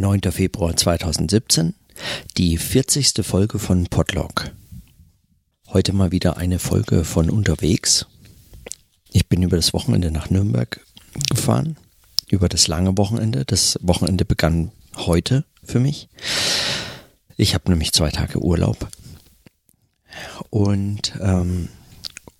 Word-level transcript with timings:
9. 0.00 0.22
Februar 0.32 0.74
2017, 0.74 1.74
die 2.38 2.56
40. 2.56 3.22
Folge 3.22 3.58
von 3.58 3.86
Podlog. 3.86 4.50
Heute 5.68 5.92
mal 5.92 6.10
wieder 6.10 6.38
eine 6.38 6.58
Folge 6.58 7.04
von 7.04 7.28
unterwegs. 7.28 8.06
Ich 9.12 9.28
bin 9.28 9.42
über 9.42 9.56
das 9.56 9.74
Wochenende 9.74 10.10
nach 10.10 10.30
Nürnberg 10.30 10.80
gefahren, 11.28 11.76
über 12.30 12.48
das 12.48 12.66
lange 12.66 12.96
Wochenende. 12.96 13.44
Das 13.44 13.78
Wochenende 13.82 14.24
begann 14.24 14.72
heute 14.96 15.44
für 15.62 15.80
mich. 15.80 16.08
Ich 17.36 17.52
habe 17.52 17.68
nämlich 17.70 17.92
zwei 17.92 18.10
Tage 18.10 18.42
Urlaub 18.42 18.88
und, 20.48 21.12
ähm, 21.20 21.68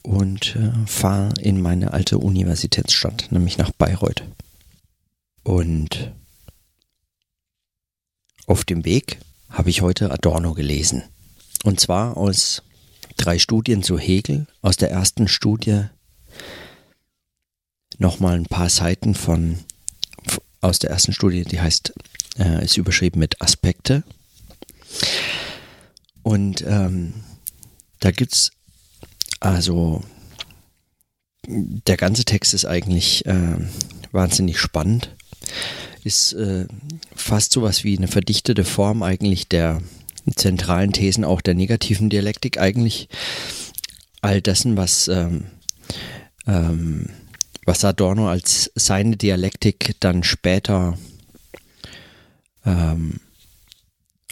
und 0.03 0.57
äh, 0.57 0.73
fahre 0.87 1.35
in 1.39 1.61
meine 1.61 1.93
alte 1.93 2.17
Universitätsstadt, 2.17 3.31
nämlich 3.31 3.59
nach 3.59 3.71
Bayreuth. 3.71 4.25
Und 5.43 6.15
auf 8.51 8.65
dem 8.65 8.85
Weg 8.85 9.19
habe 9.49 9.71
ich 9.71 9.81
heute 9.81 10.11
Adorno 10.11 10.55
gelesen. 10.55 11.05
Und 11.63 11.79
zwar 11.79 12.17
aus 12.17 12.63
drei 13.17 13.39
Studien 13.39 13.83
zu 13.83 13.97
Hegel. 13.97 14.47
Aus 14.61 14.77
der 14.77 14.91
ersten 14.91 15.29
Studie 15.29 15.85
nochmal 17.99 18.35
ein 18.35 18.47
paar 18.47 18.69
Seiten 18.69 19.15
von, 19.15 19.61
aus 20.61 20.81
der 20.81 20.91
ersten 20.91 21.13
Studie, 21.13 21.45
die 21.45 21.61
heißt, 21.61 21.93
äh, 22.39 22.65
ist 22.65 22.77
überschrieben 22.77 23.21
mit 23.21 23.41
Aspekte. 23.41 24.03
Und 26.23 26.63
ähm, 26.67 27.15
da 28.01 28.11
gibt 28.11 28.35
es 28.35 28.51
also 29.39 30.03
der 31.47 31.97
ganze 31.97 32.25
Text 32.25 32.53
ist 32.53 32.65
eigentlich 32.65 33.25
äh, 33.27 33.57
wahnsinnig 34.13 34.59
spannend 34.59 35.15
ist 36.05 36.33
äh, 36.33 36.67
fast 37.15 37.53
sowas 37.53 37.85
wie 37.85 37.97
eine 37.97 38.09
verdichtete 38.09 38.65
Form 38.65 39.03
eigentlich 39.03 39.49
der 39.49 39.81
zentralen 40.35 40.93
Thesen 40.93 41.25
auch 41.25 41.41
der 41.41 41.55
negativen 41.55 42.11
Dialektik, 42.11 42.59
eigentlich 42.59 43.09
all 44.21 44.41
dessen, 44.41 44.77
was, 44.77 45.09
ähm, 45.09 45.47
ähm, 46.47 47.11
was 47.65 47.85
Adorno 47.85 48.29
als 48.29 48.71
seine 48.75 49.17
Dialektik 49.17 49.97
dann 50.01 50.23
später 50.23 50.99
ähm, 52.65 53.21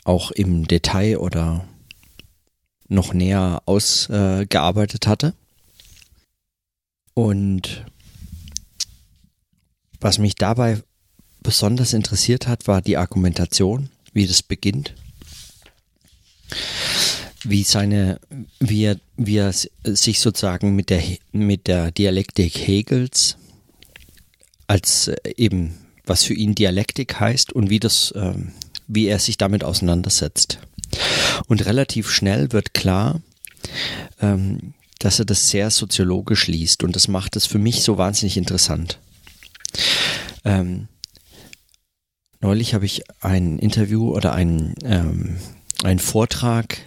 auch 0.05 0.31
im 0.31 0.67
Detail 0.67 1.19
oder 1.19 1.67
noch 2.89 3.13
näher 3.13 3.63
ausgearbeitet 3.67 5.07
äh, 5.07 5.09
hatte. 5.11 5.35
Und 7.15 7.85
was 10.01 10.19
mich 10.19 10.37
dabei 10.37 10.83
besonders 11.43 11.93
interessiert 11.93 12.47
hat, 12.47 12.67
war 12.67 12.83
die 12.83 12.97
Argumentation, 12.97 13.91
wie 14.13 14.27
das 14.27 14.43
beginnt. 14.43 14.95
Wie 17.45 17.63
seine, 17.63 18.21
wie 18.59 18.85
er, 18.85 18.97
wie 19.17 19.37
er 19.37 19.53
sich 19.53 20.21
sozusagen 20.21 20.75
mit 20.75 20.91
der, 20.91 21.03
mit 21.33 21.67
der 21.67 21.93
Dialektik 21.93 22.57
Hegels 22.57 23.37
als 24.67 25.09
äh, 25.09 25.17
eben, 25.37 25.79
was 26.05 26.25
für 26.25 26.35
ihn 26.35 26.55
Dialektik 26.55 27.21
heißt 27.21 27.53
und 27.53 27.71
wie 27.71 27.81
das, 27.81 28.13
ähm, 28.17 28.53
wie 28.87 29.07
er 29.07 29.19
sich 29.19 29.37
damit 29.37 29.65
auseinandersetzt. 29.65 30.59
Und 31.47 31.65
relativ 31.67 32.11
schnell 32.11 32.53
wird 32.53 32.75
klar, 32.75 33.21
ähm, 34.21 34.75
dass 34.99 35.19
er 35.19 35.25
das 35.25 35.49
sehr 35.49 35.71
soziologisch 35.71 36.47
liest 36.47 36.83
und 36.83 36.97
das 36.97 37.09
macht 37.09 37.37
es 37.37 37.47
für 37.47 37.59
mich 37.59 37.83
so 37.83 37.99
wahnsinnig 37.99 38.37
interessant. 38.37 38.99
Ähm, 40.45 40.89
Neulich 42.41 42.75
habe 42.75 42.87
ich 42.87 43.03
ein 43.21 43.59
Interview 43.59 44.15
oder 44.15 44.33
einen, 44.33 44.75
ähm, 44.85 45.37
einen 45.83 45.99
Vortrag, 45.99 46.79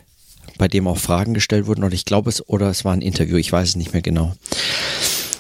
bei 0.57 0.67
dem 0.67 0.87
auch 0.87 0.97
Fragen 0.97 1.33
gestellt 1.33 1.67
wurden, 1.67 1.83
oder 1.83 1.93
ich 1.93 2.05
glaube 2.05 2.29
es, 2.29 2.47
oder 2.47 2.69
es 2.69 2.85
war 2.85 2.93
ein 2.93 3.01
Interview, 3.01 3.37
ich 3.37 3.51
weiß 3.51 3.69
es 3.69 3.75
nicht 3.75 3.93
mehr 3.93 4.01
genau, 4.01 4.33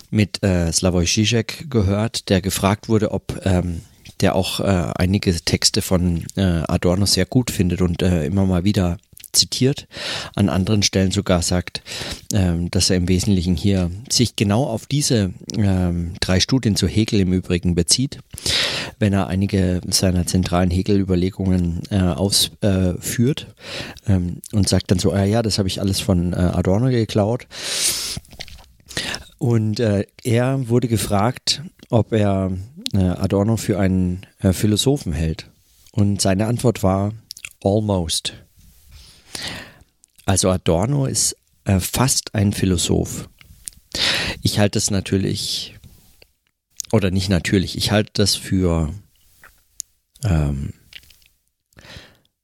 mit 0.09 0.43
äh, 0.43 0.71
Slavoj 0.71 1.05
Žižek 1.05 1.69
gehört, 1.69 2.29
der 2.29 2.41
gefragt 2.41 2.89
wurde, 2.89 3.11
ob 3.11 3.39
ähm, 3.45 3.81
der 4.19 4.35
auch 4.35 4.59
äh, 4.59 4.91
einige 4.95 5.33
Texte 5.33 5.81
von 5.81 6.25
äh, 6.35 6.63
Adorno 6.67 7.05
sehr 7.05 7.25
gut 7.25 7.49
findet 7.49 7.81
und 7.81 8.01
äh, 8.01 8.25
immer 8.25 8.45
mal 8.45 8.63
wieder 8.63 8.97
zitiert, 9.33 9.87
an 10.35 10.49
anderen 10.49 10.83
Stellen 10.83 11.11
sogar 11.11 11.41
sagt, 11.41 11.81
ähm, 12.33 12.69
dass 12.71 12.89
er 12.89 12.97
im 12.97 13.07
Wesentlichen 13.07 13.55
hier 13.55 13.91
sich 14.09 14.35
genau 14.35 14.65
auf 14.65 14.85
diese 14.85 15.33
ähm, 15.57 16.13
drei 16.19 16.39
Studien 16.39 16.75
zu 16.75 16.87
Hegel 16.87 17.19
im 17.19 17.33
Übrigen 17.33 17.75
bezieht, 17.75 18.19
wenn 18.99 19.13
er 19.13 19.27
einige 19.27 19.81
seiner 19.89 20.25
zentralen 20.25 20.71
Hegel-Überlegungen 20.71 21.81
äh, 21.89 21.99
ausführt 21.99 23.47
äh, 24.05 24.13
ähm, 24.13 24.37
und 24.51 24.69
sagt 24.69 24.91
dann 24.91 24.99
so, 24.99 25.11
ah, 25.11 25.23
ja, 25.23 25.41
das 25.41 25.57
habe 25.57 25.67
ich 25.67 25.79
alles 25.79 25.99
von 25.99 26.33
äh, 26.33 26.35
Adorno 26.35 26.89
geklaut. 26.89 27.47
Und 29.37 29.79
er 29.79 30.69
wurde 30.69 30.87
gefragt, 30.87 31.63
ob 31.89 32.13
er 32.13 32.51
Adorno 32.93 33.57
für 33.57 33.79
einen 33.79 34.27
Philosophen 34.51 35.13
hält. 35.13 35.49
Und 35.91 36.21
seine 36.21 36.45
Antwort 36.45 36.83
war 36.83 37.13
almost. 37.63 38.33
Also 40.25 40.49
Adorno 40.49 41.05
ist 41.05 41.35
äh, 41.65 41.79
fast 41.79 42.35
ein 42.35 42.53
Philosoph. 42.53 43.29
Ich 44.41 44.59
halte 44.59 44.79
es 44.79 44.91
natürlich, 44.91 45.75
oder 46.91 47.11
nicht 47.11 47.29
natürlich, 47.29 47.77
ich 47.77 47.91
halte 47.91 48.11
das 48.13 48.35
für 48.35 48.93
ähm, 50.23 50.73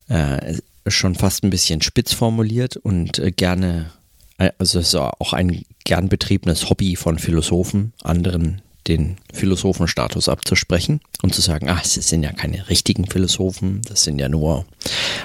äh, 0.08 0.58
schon 0.88 1.16
fast 1.16 1.44
ein 1.44 1.50
bisschen 1.50 1.82
spitz 1.82 2.14
formuliert 2.14 2.78
und 2.78 3.20
äh, 3.20 3.32
gerne, 3.32 3.92
äh, 4.38 4.52
also 4.58 4.80
es 4.80 4.90
ist 4.90 4.96
auch 4.96 5.34
ein 5.34 5.64
gern 5.84 6.10
betriebenes 6.10 6.70
Hobby 6.70 6.96
von 6.96 7.20
Philosophen, 7.20 7.94
anderen 8.04 8.62
den 8.88 9.18
Philosophenstatus 9.34 10.30
abzusprechen 10.30 11.02
und 11.22 11.34
zu 11.34 11.42
sagen, 11.42 11.70
ach, 11.70 11.84
es 11.84 11.94
sind 11.94 12.24
ja 12.24 12.32
keine 12.32 12.70
richtigen 12.70 13.06
Philosophen, 13.06 13.82
das 13.88 14.04
sind 14.04 14.20
ja 14.20 14.30
nur, 14.30 14.66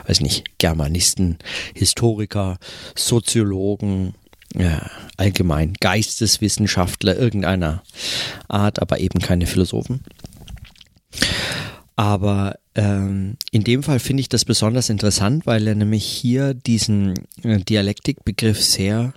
weiß 0.06 0.20
nicht, 0.20 0.58
Germanisten, 0.58 1.38
Historiker, 1.74 2.58
Soziologen, 2.94 4.14
ja, 4.54 4.90
allgemein 5.16 5.74
Geisteswissenschaftler 5.80 7.16
irgendeiner 7.16 7.82
Art, 8.48 8.82
aber 8.82 9.00
eben 9.00 9.20
keine 9.20 9.46
Philosophen. 9.46 10.02
Aber 11.96 12.58
ähm, 12.74 13.36
in 13.50 13.64
dem 13.64 13.82
Fall 13.82 13.98
finde 13.98 14.22
ich 14.22 14.28
das 14.28 14.44
besonders 14.44 14.88
interessant, 14.88 15.46
weil 15.46 15.66
er 15.66 15.74
nämlich 15.74 16.04
hier 16.04 16.54
diesen 16.54 17.14
äh, 17.42 17.58
Dialektikbegriff 17.58 18.62
sehr 18.62 19.14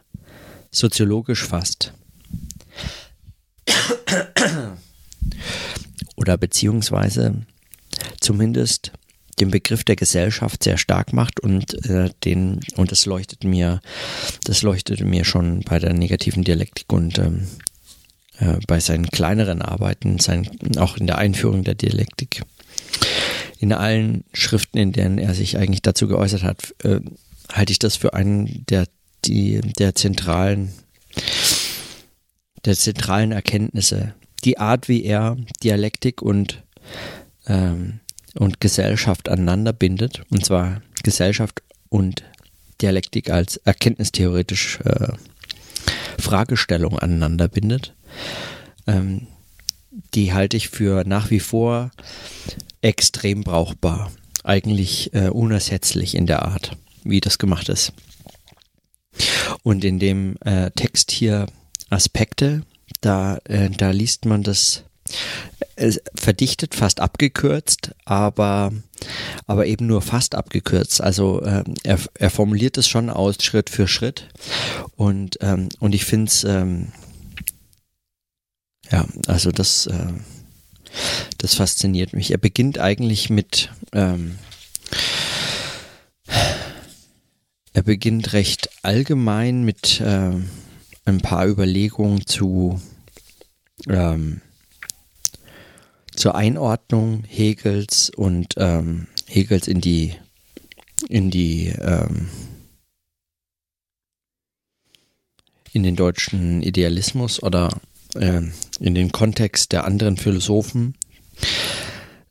soziologisch 0.72 1.44
fasst. 1.44 1.94
Oder 6.16 6.38
beziehungsweise 6.38 7.46
zumindest 8.20 8.92
den 9.40 9.52
Begriff 9.52 9.84
der 9.84 9.96
Gesellschaft 9.96 10.64
sehr 10.64 10.78
stark 10.78 11.14
macht 11.14 11.40
und 11.40 11.86
äh, 11.90 12.09
den 12.24 12.62
und 12.75 12.92
das 12.92 13.06
leuchtet 13.06 13.44
mir 13.44 13.81
das 14.44 14.62
leuchtete 14.62 15.04
mir 15.04 15.25
schon 15.25 15.59
bei 15.62 15.78
der 15.80 15.94
negativen 15.94 16.44
Dialektik 16.44 16.94
und 16.94 17.20
ähm, 17.20 17.48
äh, 18.40 18.58
bei 18.68 18.80
seinen 18.80 19.08
kleineren 19.08 19.62
Arbeiten, 19.62 20.20
sein, 20.20 20.50
auch 20.78 20.98
in 20.98 21.08
der 21.08 21.18
Einführung 21.18 21.64
der 21.64 21.75
Dialektik, 21.75 22.44
in 23.59 23.74
allen 23.74 24.24
Schriften, 24.34 24.78
in 24.78 24.92
denen 24.92 25.18
er 25.18 25.34
sich 25.34 25.58
eigentlich 25.58 25.81
dazu 25.81 26.08
geäußert 26.08 26.44
hat, 26.44 26.74
äh, 26.84 27.00
halte 27.52 27.72
ich 27.72 27.80
das 27.80 27.96
für 27.96 28.14
einen 28.14 28.66
der 28.68 28.88
die 29.25 29.59
der 29.80 29.96
zentralen 29.96 30.74
der 32.66 32.76
zentralen 32.76 33.31
Erkenntnisse. 33.31 34.14
Die 34.44 34.58
Art, 34.58 34.88
wie 34.88 35.03
er 35.03 35.38
Dialektik 35.64 36.22
und, 36.22 36.64
ähm, 37.48 38.00
und 38.36 38.59
Gesellschaft 38.59 39.30
aneinander 39.30 39.74
bindet, 39.74 40.24
und 40.30 40.45
zwar 40.45 40.81
Gesellschaft 41.04 41.63
und 41.89 42.24
Dialektik 42.81 43.30
als 43.30 43.57
erkenntnistheoretisch 43.57 44.80
äh, 44.84 45.13
Fragestellung 46.19 47.00
aneinander 47.00 47.48
bindet, 47.48 47.94
ähm, 48.88 49.28
die 50.13 50.34
halte 50.34 50.57
ich 50.57 50.69
für 50.69 51.04
nach 51.06 51.30
wie 51.30 51.39
vor 51.39 51.92
extrem 52.81 53.44
brauchbar. 53.44 54.12
Eigentlich 54.44 55.13
äh, 55.13 55.30
unersetzlich 55.30 56.16
in 56.16 56.28
der 56.28 56.44
Art, 56.44 56.78
wie 57.04 57.22
das 57.22 57.38
gemacht 57.38 57.69
ist. 57.69 57.94
Und 59.63 59.84
in 59.84 59.98
dem 59.98 60.36
äh, 60.42 60.69
Text 60.72 61.12
hier 61.12 61.48
Aspekte. 61.90 62.64
Da, 63.02 63.40
äh, 63.46 63.70
da 63.70 63.92
liest 63.92 64.26
man 64.26 64.44
das 64.44 64.84
äh, 65.76 65.94
verdichtet, 66.16 66.76
fast 66.76 67.00
abgekürzt, 67.00 67.92
aber, 68.06 68.72
aber 69.46 69.68
eben 69.68 69.88
nur 69.88 70.02
fast 70.02 70.36
abgekürzt. 70.36 71.02
Also 71.02 71.42
äh, 71.42 71.64
er, 71.84 72.00
er 72.16 72.30
formuliert 72.30 72.78
es 72.78 72.88
schon 72.88 73.10
aus 73.10 73.44
Schritt 73.44 73.70
für 73.70 73.88
Schritt 73.88 74.28
und, 74.96 75.38
ähm, 75.42 75.70
und 75.80 75.94
ich 75.94 76.06
finde 76.06 76.30
es, 76.30 76.44
ähm, 76.44 76.92
ja, 78.92 79.06
also 79.28 79.52
das, 79.52 79.88
äh, 79.88 80.14
das 81.38 81.56
fasziniert 81.56 82.14
mich. 82.14 82.32
Er 82.32 82.38
beginnt 82.38 82.80
eigentlich 82.80 83.30
mit 83.30 83.72
ähm, 83.94 84.38
er 87.74 87.84
beginnt 87.84 88.32
recht 88.32 88.70
allgemein 88.84 89.64
mit 89.64 90.00
äh, 90.00 90.32
ein 91.06 91.22
paar 91.22 91.48
Überlegungen 91.48 92.25
zu 92.25 92.81
ähm, 93.88 94.42
zur 96.16 96.36
Einordnung 96.36 97.24
Hegels 97.28 98.10
und 98.10 98.56
ähm, 98.57 99.07
Hegels 99.28 99.68
in 99.68 99.81
die 99.81 100.16
in 101.07 101.30
die 101.30 101.68
ähm, 101.80 102.30
in 105.74 105.84
den 105.84 105.96
deutschen 105.96 106.63
Idealismus 106.63 107.44
oder 107.44 107.69
äh, 108.16 108.42
in 108.80 108.96
den 108.96 109.12
Kontext 109.12 109.74
der 109.74 109.84
anderen 109.86 110.18
Philosophen 110.18 110.96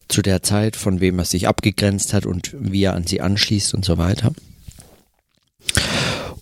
zu 0.08 0.22
der 0.22 0.42
Zeit, 0.42 0.76
von 0.76 1.00
wem 1.00 1.18
er 1.18 1.24
sich 1.24 1.46
abgegrenzt 1.46 2.14
hat 2.14 2.24
und 2.24 2.54
wie 2.58 2.84
er 2.84 2.94
an 2.94 3.06
sie 3.06 3.20
anschließt 3.20 3.74
und 3.74 3.84
so 3.84 3.98
weiter. 3.98 4.32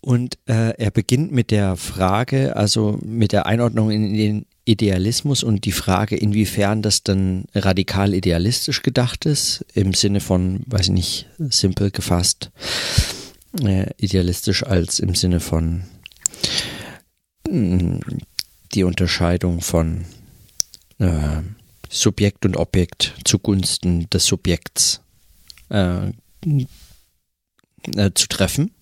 Und 0.04 0.37
äh, 0.46 0.75
er 0.78 0.90
beginnt 0.90 1.31
mit 1.31 1.52
der 1.52 1.76
Frage, 1.76 2.56
also 2.56 2.99
mit 3.04 3.31
der 3.31 3.46
Einordnung 3.46 3.93
in 3.93 4.12
den 4.14 4.46
Idealismus 4.64 5.44
und 5.44 5.64
die 5.64 5.70
Frage, 5.72 6.16
inwiefern 6.16 6.82
das 6.82 7.04
dann 7.04 7.44
radikal 7.54 8.12
idealistisch 8.12 8.82
gedacht 8.82 9.26
ist, 9.26 9.64
im 9.75 9.94
Sinne 9.94 10.19
von, 10.19 10.64
weiß 10.66 10.87
ich 10.87 10.93
nicht, 10.93 11.26
simpel 11.38 11.93
gefasst, 11.93 12.50
äh, 13.62 13.90
idealistisch 13.96 14.64
als 14.64 14.99
im 14.99 15.14
Sinne 15.14 15.38
von 15.38 15.84
mh, 17.49 17.84
mm, 17.84 18.00
die 18.75 18.82
Unterscheidung 18.82 19.60
von 19.60 20.04
äh, 20.99 21.43
Subjekt 21.88 22.44
und 22.44 22.56
Objekt 22.56 23.14
zugunsten 23.25 24.10
des 24.10 24.26
Subjekts 24.26 25.00
äh, 25.70 26.08
äh 27.94 28.10
zu 28.14 28.26
treffen. 28.26 28.72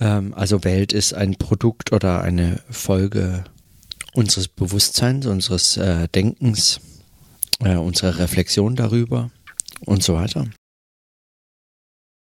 Ähm, 0.00 0.34
also 0.34 0.64
Welt 0.64 0.92
ist 0.92 1.14
ein 1.14 1.36
Produkt 1.36 1.92
oder 1.92 2.22
eine 2.22 2.60
Folge 2.70 3.44
unseres 4.12 4.48
Bewusstseins, 4.48 5.26
unseres 5.26 5.76
äh, 5.76 6.08
Denkens, 6.08 6.80
äh, 7.60 7.76
unserer 7.76 8.18
Reflexion 8.18 8.76
darüber 8.76 9.30
und 9.84 10.02
so 10.02 10.14
weiter. 10.14 10.46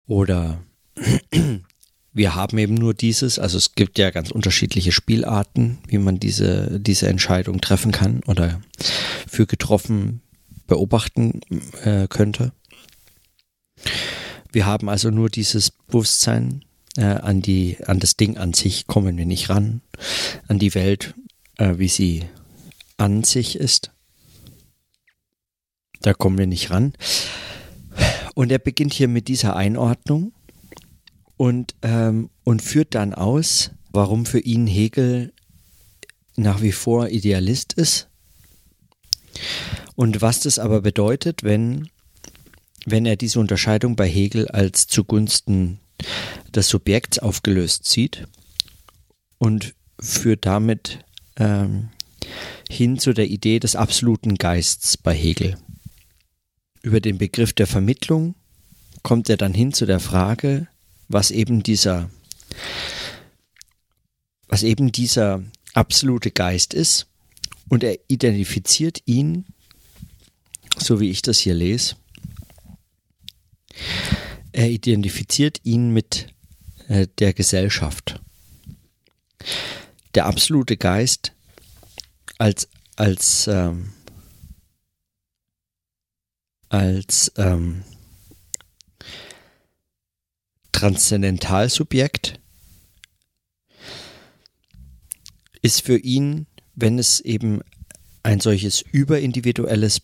Oder 0.06 0.62
wir 2.12 2.34
haben 2.34 2.58
eben 2.58 2.74
nur 2.74 2.94
dieses, 2.94 3.38
also 3.38 3.56
es 3.56 3.74
gibt 3.74 3.98
ja 3.98 4.10
ganz 4.10 4.30
unterschiedliche 4.30 4.92
Spielarten, 4.92 5.78
wie 5.86 5.98
man 5.98 6.18
diese, 6.18 6.80
diese 6.80 7.08
Entscheidung 7.08 7.60
treffen 7.60 7.92
kann 7.92 8.22
oder 8.26 8.60
für 9.26 9.46
getroffen 9.46 10.22
beobachten 10.66 11.40
äh, 11.82 12.06
könnte. 12.08 12.52
Wir 14.52 14.66
haben 14.66 14.88
also 14.88 15.10
nur 15.10 15.30
dieses 15.30 15.70
Bewusstsein 15.70 16.64
äh, 17.00 17.04
an 17.04 17.40
die, 17.40 17.78
an 17.86 17.98
das 17.98 18.16
Ding 18.16 18.36
an 18.36 18.52
sich 18.52 18.86
kommen 18.86 19.16
wir 19.16 19.26
nicht 19.26 19.48
ran, 19.48 19.80
an 20.48 20.58
die 20.58 20.74
Welt 20.74 21.14
äh, 21.60 21.78
wie 21.78 21.88
sie 21.88 22.24
an 22.96 23.22
sich 23.22 23.56
ist. 23.56 23.92
Da 26.00 26.14
kommen 26.14 26.38
wir 26.38 26.46
nicht 26.46 26.70
ran. 26.70 26.94
Und 28.34 28.50
er 28.50 28.58
beginnt 28.58 28.94
hier 28.94 29.08
mit 29.08 29.28
dieser 29.28 29.56
Einordnung 29.56 30.32
und, 31.36 31.74
ähm, 31.82 32.30
und 32.44 32.62
führt 32.62 32.94
dann 32.94 33.14
aus, 33.14 33.70
warum 33.90 34.24
für 34.24 34.40
ihn 34.40 34.66
Hegel 34.66 35.32
nach 36.36 36.62
wie 36.62 36.72
vor 36.72 37.08
Idealist 37.08 37.74
ist 37.74 38.08
und 39.94 40.22
was 40.22 40.40
das 40.40 40.58
aber 40.58 40.80
bedeutet, 40.80 41.42
wenn, 41.42 41.90
wenn 42.86 43.04
er 43.04 43.16
diese 43.16 43.40
Unterscheidung 43.40 43.96
bei 43.96 44.08
Hegel 44.08 44.48
als 44.48 44.86
zugunsten 44.86 45.80
des 46.54 46.68
Subjekts 46.68 47.18
aufgelöst 47.18 47.86
sieht 47.86 48.26
und 49.38 49.74
führt 50.00 50.46
damit 50.46 51.00
ähm, 51.36 51.90
hin 52.68 52.98
zu 52.98 53.12
der 53.12 53.28
Idee 53.28 53.58
des 53.58 53.76
absoluten 53.76 54.36
Geists 54.36 54.96
bei 54.96 55.14
Hegel. 55.14 55.56
Über 56.82 57.00
den 57.00 57.18
Begriff 57.18 57.52
der 57.52 57.66
Vermittlung 57.66 58.34
kommt 59.02 59.28
er 59.28 59.36
dann 59.36 59.54
hin 59.54 59.72
zu 59.72 59.86
der 59.86 60.00
Frage, 60.00 60.68
was 61.08 61.30
eben 61.30 61.62
dieser, 61.62 62.10
was 64.48 64.62
eben 64.62 64.92
dieser 64.92 65.42
absolute 65.74 66.30
Geist 66.30 66.74
ist, 66.74 67.06
und 67.68 67.84
er 67.84 67.98
identifiziert 68.08 69.00
ihn, 69.06 69.46
so 70.76 71.00
wie 71.00 71.10
ich 71.10 71.22
das 71.22 71.38
hier 71.38 71.54
lese, 71.54 71.94
er 74.52 74.70
identifiziert 74.70 75.60
ihn 75.64 75.90
mit 75.90 76.28
äh, 76.88 77.06
der 77.18 77.32
Gesellschaft. 77.32 78.20
Der 80.14 80.26
absolute 80.26 80.76
Geist 80.76 81.32
als, 82.38 82.68
als, 82.96 83.46
ähm, 83.46 83.92
als 86.68 87.32
ähm, 87.36 87.84
Transzendentalsubjekt 90.72 92.40
ist 95.62 95.82
für 95.82 95.98
ihn, 95.98 96.46
wenn 96.74 96.98
es 96.98 97.20
eben 97.20 97.60
ein 98.22 98.40
solches 98.40 98.80
überindividuelles 98.80 100.02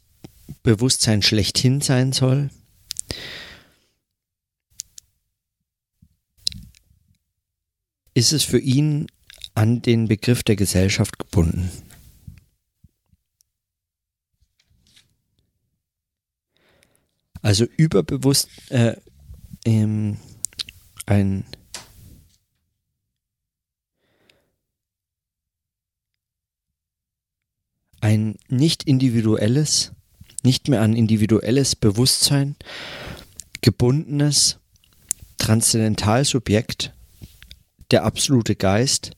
Bewusstsein 0.62 1.22
schlechthin 1.22 1.80
sein 1.80 2.12
soll, 2.12 2.50
ist 8.16 8.32
es 8.32 8.44
für 8.44 8.58
ihn 8.58 9.08
an 9.54 9.82
den 9.82 10.08
Begriff 10.08 10.42
der 10.42 10.56
Gesellschaft 10.56 11.18
gebunden. 11.18 11.70
Also 17.42 17.66
überbewusst 17.76 18.48
äh, 18.70 18.96
ähm, 19.66 20.16
ein 21.04 21.44
ein 28.00 28.38
nicht 28.48 28.84
individuelles, 28.84 29.92
nicht 30.42 30.68
mehr 30.68 30.80
an 30.80 30.96
individuelles 30.96 31.76
Bewusstsein 31.76 32.56
gebundenes 33.60 34.58
Transzendentalsubjekt, 35.36 36.95
der 37.90 38.04
absolute 38.04 38.56
Geist, 38.56 39.12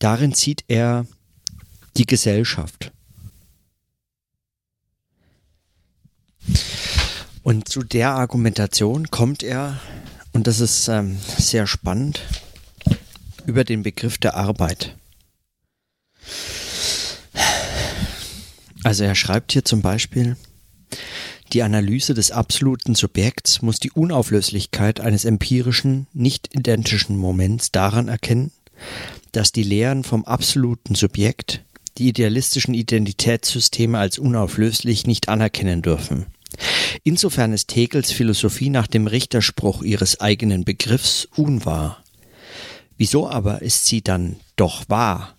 Darin 0.00 0.32
sieht 0.32 0.64
er 0.68 1.06
die 1.96 2.06
Gesellschaft. 2.06 2.90
Und 7.42 7.68
zu 7.68 7.82
der 7.82 8.12
Argumentation 8.12 9.10
kommt 9.10 9.42
er, 9.42 9.78
und 10.32 10.46
das 10.46 10.60
ist 10.60 10.88
ähm, 10.88 11.18
sehr 11.38 11.66
spannend, 11.66 12.22
über 13.44 13.64
den 13.64 13.82
Begriff 13.82 14.16
der 14.16 14.36
Arbeit. 14.36 14.96
Also 18.82 19.04
er 19.04 19.14
schreibt 19.14 19.52
hier 19.52 19.66
zum 19.66 19.82
Beispiel, 19.82 20.38
die 21.52 21.62
Analyse 21.62 22.14
des 22.14 22.30
absoluten 22.30 22.94
Subjekts 22.94 23.62
muss 23.62 23.80
die 23.80 23.90
Unauflöslichkeit 23.90 25.00
eines 25.00 25.24
empirischen, 25.24 26.06
nicht 26.12 26.54
identischen 26.54 27.16
Moments 27.16 27.72
daran 27.72 28.08
erkennen, 28.08 28.52
dass 29.32 29.52
die 29.52 29.62
Lehren 29.62 30.04
vom 30.04 30.24
absoluten 30.24 30.94
Subjekt 30.94 31.62
die 31.98 32.08
idealistischen 32.08 32.74
Identitätssysteme 32.74 33.98
als 33.98 34.18
unauflöslich 34.18 35.06
nicht 35.06 35.28
anerkennen 35.28 35.82
dürfen. 35.82 36.26
Insofern 37.04 37.52
ist 37.52 37.74
Hegels 37.74 38.12
Philosophie 38.12 38.70
nach 38.70 38.86
dem 38.86 39.06
Richterspruch 39.06 39.82
ihres 39.82 40.20
eigenen 40.20 40.64
Begriffs 40.64 41.28
unwahr. 41.36 42.02
Wieso 42.96 43.28
aber 43.28 43.62
ist 43.62 43.86
sie 43.86 44.02
dann 44.02 44.36
doch 44.56 44.84
wahr? 44.88 45.34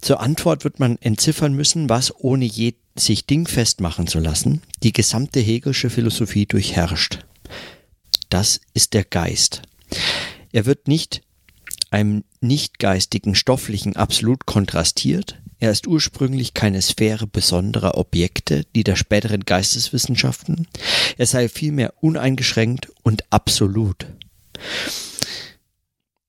Zur 0.00 0.20
Antwort 0.20 0.64
wird 0.64 0.78
man 0.78 0.96
entziffern 1.00 1.54
müssen, 1.54 1.88
was 1.88 2.14
ohne 2.14 2.44
je 2.44 2.74
sich 3.00 3.26
dingfest 3.26 3.80
machen 3.80 4.06
zu 4.06 4.18
lassen, 4.18 4.62
die 4.82 4.92
gesamte 4.92 5.40
Hegelsche 5.40 5.90
Philosophie 5.90 6.46
durchherrscht. 6.46 7.20
Das 8.28 8.60
ist 8.74 8.94
der 8.94 9.04
Geist. 9.04 9.62
Er 10.52 10.66
wird 10.66 10.88
nicht 10.88 11.22
einem 11.90 12.24
nicht-geistigen 12.40 13.34
stofflichen 13.34 13.96
absolut 13.96 14.44
kontrastiert, 14.46 15.38
er 15.60 15.72
ist 15.72 15.88
ursprünglich 15.88 16.54
keine 16.54 16.80
Sphäre 16.82 17.26
besonderer 17.26 17.98
Objekte, 17.98 18.64
die 18.76 18.84
der 18.84 18.94
späteren 18.94 19.44
Geisteswissenschaften, 19.44 20.68
er 21.16 21.26
sei 21.26 21.48
vielmehr 21.48 21.94
uneingeschränkt 22.00 22.88
und 23.02 23.24
absolut. 23.32 24.06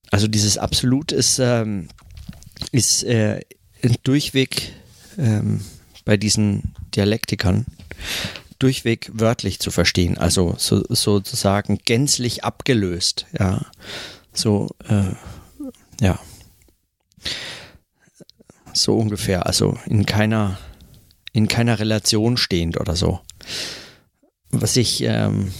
Also 0.09 0.27
dieses 0.27 0.57
Absolut 0.57 1.11
ist, 1.11 1.37
ähm, 1.37 1.89
ist 2.71 3.03
äh, 3.03 3.41
durchweg 4.03 4.73
ähm, 5.19 5.61
bei 6.09 6.17
diesen 6.17 6.73
Dialektikern 6.95 7.67
durchweg 8.57 9.11
wörtlich 9.13 9.59
zu 9.59 9.69
verstehen, 9.69 10.17
also 10.17 10.55
so, 10.57 10.83
sozusagen 10.89 11.77
gänzlich 11.85 12.43
abgelöst, 12.43 13.27
ja, 13.37 13.63
so, 14.33 14.69
äh, 14.87 15.13
ja, 16.01 16.19
so 18.73 18.97
ungefähr, 18.97 19.45
also 19.45 19.77
in 19.85 20.07
keiner, 20.07 20.57
in 21.31 21.47
keiner 21.47 21.77
Relation 21.77 22.37
stehend 22.37 22.79
oder 22.79 22.95
so. 22.95 23.19
Was 24.49 24.77
ich, 24.77 25.03
ähm, 25.03 25.53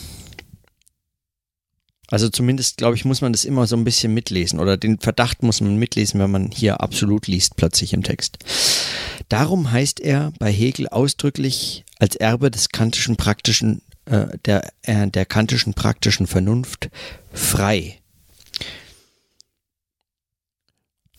also 2.08 2.28
zumindest, 2.28 2.78
glaube 2.78 2.96
ich, 2.96 3.06
muss 3.06 3.22
man 3.22 3.34
das 3.34 3.46
immer 3.46 3.68
so 3.68 3.76
ein 3.76 3.84
bisschen 3.84 4.16
mitlesen 4.16 4.60
oder 4.60 4.78
den 4.78 4.98
Verdacht 4.98 5.44
muss 5.44 5.62
man 5.62 5.76
mitlesen, 5.76 6.20
wenn 6.20 6.32
man 6.32 6.50
hier 6.50 6.82
absolut 6.82 7.28
liest 7.28 7.56
plötzlich 7.56 7.94
im 7.94 8.02
Text. 8.02 8.40
Darum 9.30 9.72
heißt 9.72 10.00
er 10.00 10.34
bei 10.40 10.52
Hegel 10.52 10.88
ausdrücklich 10.88 11.86
als 12.00 12.16
Erbe 12.16 12.50
des 12.50 12.70
kantischen 12.70 13.16
praktischen, 13.16 13.84
äh, 14.06 14.26
der, 14.46 14.68
äh, 14.82 15.08
der 15.08 15.26
kantischen 15.26 15.76
praktischen 15.76 16.26
Vernunft 16.26 16.90
frei. 17.32 18.00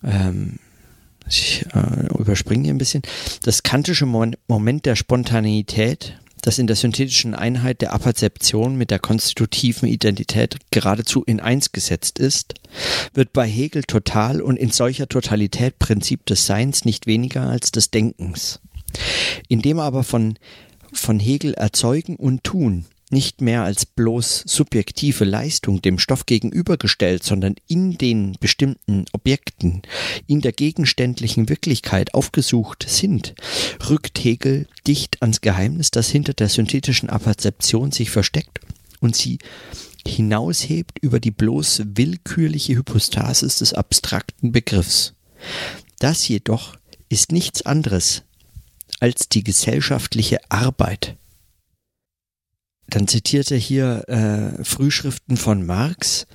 Ähm, 0.03 0.59
ich 1.29 1.65
äh, 1.73 2.07
überspringe 2.19 2.65
hier 2.65 2.75
ein 2.75 2.79
bisschen. 2.79 3.03
Das 3.45 3.63
kantische 3.63 4.07
Moment 4.07 4.87
der 4.87 4.97
Spontaneität 4.97 6.19
das 6.41 6.59
in 6.59 6.67
der 6.67 6.77
synthetischen 6.77 7.35
Einheit 7.35 7.81
der 7.81 7.93
Apperzeption 7.93 8.77
mit 8.77 8.91
der 8.91 8.99
konstitutiven 8.99 9.89
Identität 9.89 10.57
geradezu 10.71 11.23
in 11.25 11.41
eins 11.41 11.73
gesetzt 11.73 12.19
ist, 12.19 12.55
wird 13.15 13.33
bei 13.33 13.47
Hegel 13.47 13.85
total 13.85 14.41
und 14.41 14.57
in 14.57 14.71
solcher 14.71 15.09
Totalität 15.09 15.79
Prinzip 15.79 16.27
des 16.27 16.47
Seins 16.47 16.85
nicht 16.85 17.07
weniger 17.07 17.49
als 17.49 17.71
des 17.71 17.91
Denkens. 17.91 18.61
Indem 19.49 19.79
aber 19.79 20.05
von, 20.05 20.39
von 20.93 21.21
Hegel 21.21 21.55
Erzeugen 21.55 22.17
und 22.17 22.45
Tun 22.45 22.87
nicht 23.11 23.41
mehr 23.41 23.65
als 23.65 23.87
bloß 23.87 24.45
subjektive 24.47 25.25
Leistung 25.25 25.83
dem 25.83 25.99
Stoff 25.99 26.27
gegenübergestellt, 26.27 27.23
sondern 27.23 27.57
in 27.67 27.99
den 27.99 28.37
bestimmten 28.41 29.05
Objekten, 29.13 29.83
in 30.27 30.41
der 30.41 30.53
gegenständlichen 30.53 31.49
Wirklichkeit 31.49 32.15
aufgesucht 32.15 32.87
sind, 32.89 33.35
rückt 33.89 34.23
Hegel 34.23 34.67
dicht 34.87 35.23
ans 35.23 35.41
Geheimnis, 35.41 35.91
das 35.91 36.09
hinter 36.09 36.35
der 36.35 36.49
synthetischen 36.49 37.11
Apperzeption 37.11 37.93
sich 37.93 38.11
versteckt 38.11 38.61
und 39.01 39.17
sie 39.17 39.39
hinaushebt 40.07 40.99
über 41.01 41.21
die 41.21 41.31
bloß 41.31 41.83
willkürliche 41.85 42.75
Hypostasis 42.75 43.59
des 43.59 43.75
abstrakten 43.75 44.53
Begriffs. 44.53 45.15
Das 45.99 46.27
jedoch 46.29 46.77
ist 47.09 47.33
nichts 47.33 47.63
anderes 47.63 48.23
als 49.01 49.29
die 49.29 49.43
gesellschaftliche 49.43 50.39
Arbeit, 50.51 51.17
dann 52.95 53.09
zitiert 53.09 53.51
er 53.51 53.59
hier 53.59 54.09
äh, 54.09 54.65
Frühschriften 54.65 55.37
von 55.37 55.65
Marx, 55.65 56.27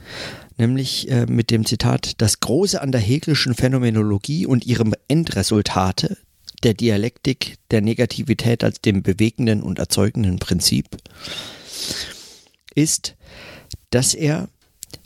nämlich 0.58 1.10
äh, 1.10 1.26
mit 1.26 1.52
dem 1.52 1.66
Zitat, 1.66 2.22
das 2.22 2.40
Große 2.40 2.82
an 2.82 2.92
der 2.92 3.02
Hegelischen 3.02 3.56
Phänomenologie 3.56 4.46
und 4.46 4.66
ihrem 4.66 4.94
Endresultate, 5.08 6.18
der 6.64 6.74
Dialektik 6.74 7.58
der 7.72 7.82
Negativität 7.82 8.64
als 8.64 8.82
dem 8.82 9.04
bewegenden 9.04 9.62
und 9.62 9.80
erzeugenden 9.80 10.40
Prinzip, 10.40 10.98
ist, 12.74 13.16
dass 13.90 14.14
er 14.14 14.48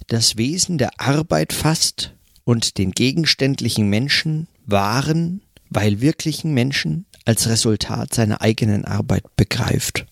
das 0.07 0.37
Wesen 0.37 0.77
der 0.77 0.99
Arbeit 0.99 1.53
fasst 1.53 2.13
und 2.43 2.77
den 2.77 2.91
gegenständlichen 2.91 3.89
Menschen 3.89 4.47
wahren, 4.65 5.41
weil 5.69 6.01
wirklichen 6.01 6.53
Menschen 6.53 7.05
als 7.25 7.47
Resultat 7.47 8.13
seiner 8.13 8.41
eigenen 8.41 8.85
Arbeit 8.85 9.23
begreift 9.35 10.05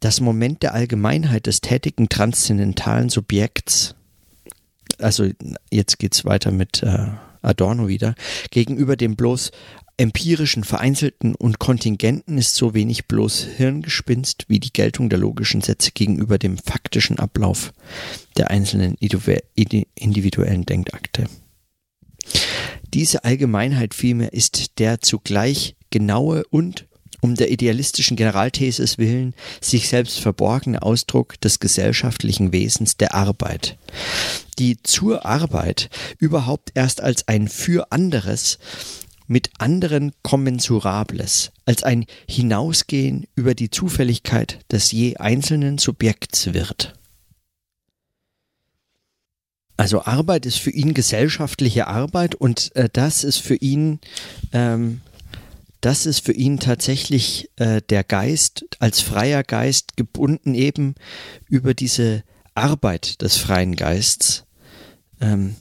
das 0.00 0.20
Moment 0.20 0.62
der 0.62 0.74
Allgemeinheit 0.74 1.46
des 1.46 1.60
tätigen 1.60 2.08
transzendentalen 2.08 3.10
Subjekts, 3.10 3.94
also 4.98 5.28
jetzt 5.70 5.98
geht's 5.98 6.24
weiter 6.24 6.50
mit 6.50 6.82
äh, 6.82 7.08
Adorno 7.42 7.88
wieder, 7.88 8.14
gegenüber 8.50 8.96
dem 8.96 9.16
bloß 9.16 9.50
empirischen, 9.96 10.64
vereinzelten 10.64 11.34
und 11.34 11.58
kontingenten 11.58 12.38
ist 12.38 12.54
so 12.54 12.72
wenig 12.72 13.06
bloß 13.06 13.44
Hirngespinst 13.56 14.46
wie 14.48 14.58
die 14.58 14.72
Geltung 14.72 15.10
der 15.10 15.18
logischen 15.18 15.60
Sätze 15.60 15.90
gegenüber 15.92 16.38
dem 16.38 16.56
faktischen 16.56 17.18
Ablauf 17.18 17.74
der 18.38 18.50
einzelnen 18.50 18.96
individuellen 18.96 20.64
Denkakte. 20.64 21.26
Diese 22.94 23.24
Allgemeinheit 23.24 23.94
vielmehr 23.94 24.32
ist 24.32 24.78
der 24.78 25.00
zugleich 25.00 25.76
genaue 25.90 26.44
und 26.48 26.86
um 27.20 27.34
der 27.34 27.50
idealistischen 27.50 28.16
Generalthesis 28.16 28.98
willen 28.98 29.34
sich 29.60 29.88
selbst 29.88 30.20
verborgene 30.20 30.82
Ausdruck 30.82 31.40
des 31.40 31.60
gesellschaftlichen 31.60 32.52
Wesens 32.52 32.96
der 32.96 33.14
Arbeit, 33.14 33.76
die 34.58 34.82
zur 34.82 35.26
Arbeit 35.26 35.90
überhaupt 36.18 36.72
erst 36.74 37.00
als 37.00 37.28
ein 37.28 37.48
für 37.48 37.92
anderes 37.92 38.58
mit 39.26 39.50
anderen 39.58 40.12
Kommensurables, 40.22 41.52
als 41.64 41.84
ein 41.84 42.06
Hinausgehen 42.28 43.26
über 43.36 43.54
die 43.54 43.70
Zufälligkeit 43.70 44.58
des 44.72 44.90
je 44.90 45.16
einzelnen 45.18 45.78
Subjekts 45.78 46.52
wird. 46.52 46.94
Also 49.76 50.04
Arbeit 50.04 50.44
ist 50.44 50.58
für 50.58 50.70
ihn 50.70 50.92
gesellschaftliche 50.92 51.86
Arbeit 51.86 52.34
und 52.34 52.74
äh, 52.76 52.90
das 52.92 53.24
ist 53.24 53.38
für 53.38 53.54
ihn 53.54 54.00
ähm, 54.52 55.00
das 55.80 56.06
ist 56.06 56.24
für 56.24 56.32
ihn 56.32 56.58
tatsächlich 56.58 57.50
äh, 57.56 57.80
der 57.88 58.04
Geist 58.04 58.66
als 58.78 59.00
freier 59.00 59.42
Geist 59.42 59.96
gebunden 59.96 60.54
eben 60.54 60.94
über 61.48 61.74
diese 61.74 62.22
Arbeit 62.54 63.22
des 63.22 63.36
freien 63.36 63.76
Geists. 63.76 64.44
Ähm, 65.20 65.56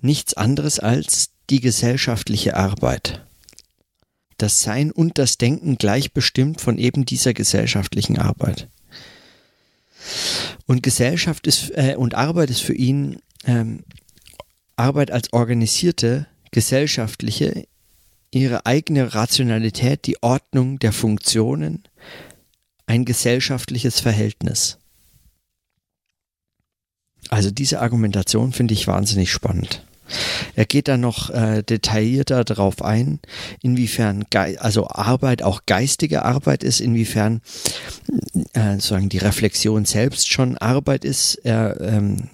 nichts 0.00 0.34
anderes 0.34 0.78
als 0.78 1.30
die 1.50 1.60
gesellschaftliche 1.60 2.56
Arbeit. 2.56 3.26
Das 4.38 4.62
Sein 4.62 4.90
und 4.90 5.18
das 5.18 5.36
Denken 5.36 5.76
gleichbestimmt 5.76 6.60
von 6.60 6.78
eben 6.78 7.04
dieser 7.04 7.34
gesellschaftlichen 7.34 8.18
Arbeit. 8.18 8.68
Und 10.66 10.82
Gesellschaft 10.82 11.46
ist 11.46 11.70
äh, 11.72 11.94
und 11.96 12.14
Arbeit 12.14 12.48
ist 12.48 12.62
für 12.62 12.74
ihn 12.74 13.20
ähm, 13.44 13.84
Arbeit 14.76 15.10
als 15.10 15.32
organisierte 15.34 16.26
gesellschaftliche 16.52 17.66
ihre 18.30 18.66
eigene 18.66 19.14
Rationalität, 19.14 20.06
die 20.06 20.22
Ordnung 20.22 20.78
der 20.78 20.92
Funktionen, 20.92 21.84
ein 22.86 23.04
gesellschaftliches 23.04 24.00
Verhältnis. 24.00 24.78
Also 27.28 27.50
diese 27.50 27.80
Argumentation 27.80 28.52
finde 28.52 28.74
ich 28.74 28.86
wahnsinnig 28.86 29.30
spannend. 29.30 29.84
Er 30.56 30.64
geht 30.64 30.88
dann 30.88 31.00
noch 31.00 31.30
äh, 31.30 31.62
detaillierter 31.62 32.44
darauf 32.44 32.82
ein, 32.82 33.20
inwiefern 33.62 34.24
Ge 34.30 34.56
also 34.56 34.88
Arbeit 34.88 35.42
auch 35.42 35.62
geistige 35.66 36.24
Arbeit 36.24 36.64
ist, 36.64 36.80
inwiefern 36.80 37.40
äh, 38.54 38.72
sozusagen 38.72 39.08
die 39.08 39.18
Reflexion 39.18 39.84
selbst 39.84 40.32
schon 40.32 40.58
Arbeit 40.58 41.04
ist. 41.04 41.36
Er, 41.44 41.80
ähm, 41.80 42.28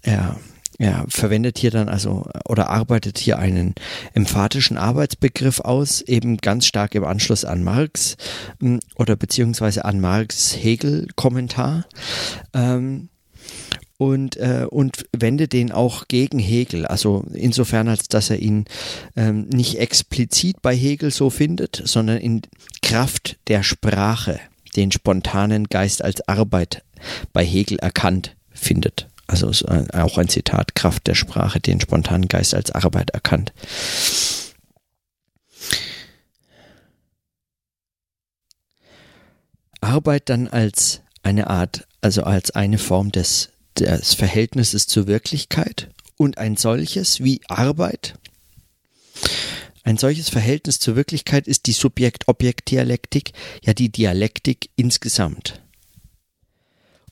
er 0.00 0.38
er 0.78 1.04
verwendet 1.08 1.58
hier 1.58 1.70
dann 1.70 1.88
also 1.88 2.26
oder 2.48 2.68
arbeitet 2.70 3.18
hier 3.18 3.38
einen 3.38 3.74
emphatischen 4.14 4.76
Arbeitsbegriff 4.76 5.60
aus, 5.60 6.00
eben 6.00 6.38
ganz 6.38 6.66
stark 6.66 6.94
im 6.94 7.04
Anschluss 7.04 7.44
an 7.44 7.62
Marx 7.62 8.16
hm, 8.60 8.80
oder 8.96 9.16
beziehungsweise 9.16 9.84
an 9.84 10.00
Marx 10.00 10.56
Hegel-Kommentar. 10.56 11.84
Ähm, 12.54 13.08
und, 13.98 14.36
äh, 14.38 14.66
und 14.68 15.06
wendet 15.16 15.52
den 15.52 15.70
auch 15.70 16.08
gegen 16.08 16.40
Hegel. 16.40 16.86
Also 16.86 17.24
insofern, 17.32 17.86
als 17.86 18.08
dass 18.08 18.30
er 18.30 18.40
ihn 18.40 18.64
ähm, 19.14 19.46
nicht 19.48 19.78
explizit 19.78 20.60
bei 20.60 20.74
Hegel 20.74 21.12
so 21.12 21.30
findet, 21.30 21.80
sondern 21.84 22.18
in 22.18 22.42
Kraft 22.82 23.36
der 23.46 23.62
Sprache 23.62 24.40
den 24.74 24.90
spontanen 24.90 25.68
Geist 25.68 26.02
als 26.02 26.26
Arbeit 26.26 26.82
bei 27.32 27.44
Hegel 27.44 27.78
erkannt 27.78 28.34
findet. 28.50 29.08
Also 29.32 29.50
auch 29.94 30.18
ein 30.18 30.28
Zitat, 30.28 30.74
Kraft 30.74 31.06
der 31.06 31.14
Sprache, 31.14 31.58
den 31.58 31.80
spontanen 31.80 32.28
Geist 32.28 32.54
als 32.54 32.70
Arbeit 32.70 33.10
erkannt. 33.10 33.54
Arbeit 39.80 40.28
dann 40.28 40.48
als 40.48 41.00
eine 41.22 41.48
Art, 41.48 41.88
also 42.02 42.24
als 42.24 42.50
eine 42.50 42.76
Form 42.76 43.10
des, 43.10 43.48
des 43.78 44.12
Verhältnisses 44.12 44.86
zur 44.86 45.06
Wirklichkeit 45.06 45.88
und 46.18 46.36
ein 46.36 46.58
solches 46.58 47.20
wie 47.20 47.40
Arbeit. 47.48 48.18
Ein 49.82 49.96
solches 49.96 50.28
Verhältnis 50.28 50.78
zur 50.78 50.94
Wirklichkeit 50.94 51.48
ist 51.48 51.66
die 51.66 51.72
Subjekt-Objekt-Dialektik, 51.72 53.32
ja 53.62 53.72
die 53.72 53.90
Dialektik 53.90 54.68
insgesamt. 54.76 55.62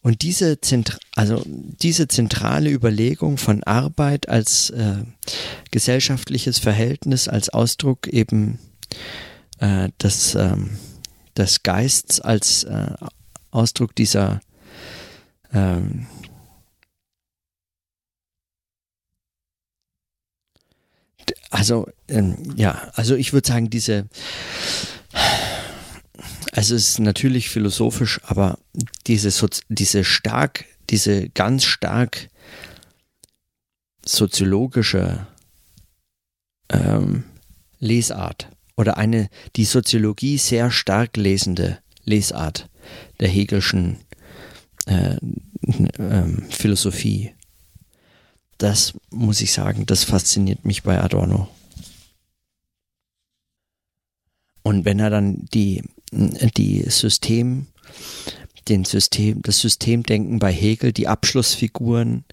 Und 0.02 0.23
diese, 0.23 0.61
Zentra 0.61 0.99
also 1.14 1.42
diese 1.47 2.09
zentrale 2.09 2.71
Überlegung 2.71 3.37
von 3.37 3.62
Arbeit 3.64 4.28
als 4.28 4.71
äh, 4.71 5.04
gesellschaftliches 5.71 6.59
Verhältnis, 6.59 7.28
als 7.28 7.50
Ausdruck 7.50 8.07
eben 8.07 8.59
äh, 9.59 9.90
des, 10.02 10.35
ähm, 10.35 10.78
des 11.37 11.62
Geists 11.62 12.21
als 12.21 12.64
äh, 12.64 12.95
Ausdruck 13.50 13.95
dieser 13.95 14.40
ähm, 15.52 16.07
also 21.50 21.88
ähm, 22.09 22.54
ja, 22.57 22.90
also 22.95 23.14
ich 23.16 23.33
würde 23.33 23.49
sagen, 23.49 23.71
diese 23.71 24.07
also 26.52 26.75
es 26.75 26.90
ist 26.90 26.99
natürlich 26.99 27.49
philosophisch, 27.49 28.21
aber 28.25 28.59
diese, 29.07 29.49
diese 29.69 30.04
stark, 30.04 30.64
diese 30.88 31.28
ganz 31.30 31.64
stark 31.64 32.28
soziologische 34.04 35.26
ähm, 36.69 37.25
Lesart 37.78 38.49
oder 38.76 38.97
eine 38.97 39.28
die 39.57 39.64
Soziologie 39.64 40.38
sehr 40.38 40.71
stark 40.71 41.16
lesende 41.16 41.78
Lesart 42.04 42.69
der 43.21 43.28
Hegelschen 43.28 43.99
äh, 44.87 45.16
äh, 45.16 46.25
Philosophie. 46.50 47.33
Das 48.59 48.95
muss 49.11 49.40
ich 49.40 49.52
sagen, 49.52 49.87
das 49.87 50.04
fasziniert 50.04 50.64
mich 50.64 50.83
bei 50.83 51.00
Adorno. 51.00 51.49
Und 54.62 54.85
wenn 54.85 54.99
er 54.99 55.11
dann 55.11 55.47
die, 55.54 55.83
die 56.11 56.85
System, 56.88 57.67
den 58.69 58.85
System, 58.85 59.43
das 59.43 59.61
Systemdenken 59.61 60.38
bei 60.38 60.52
Hegel, 60.52 60.93
die 60.93 61.09
Abschlussfiguren 61.09 62.25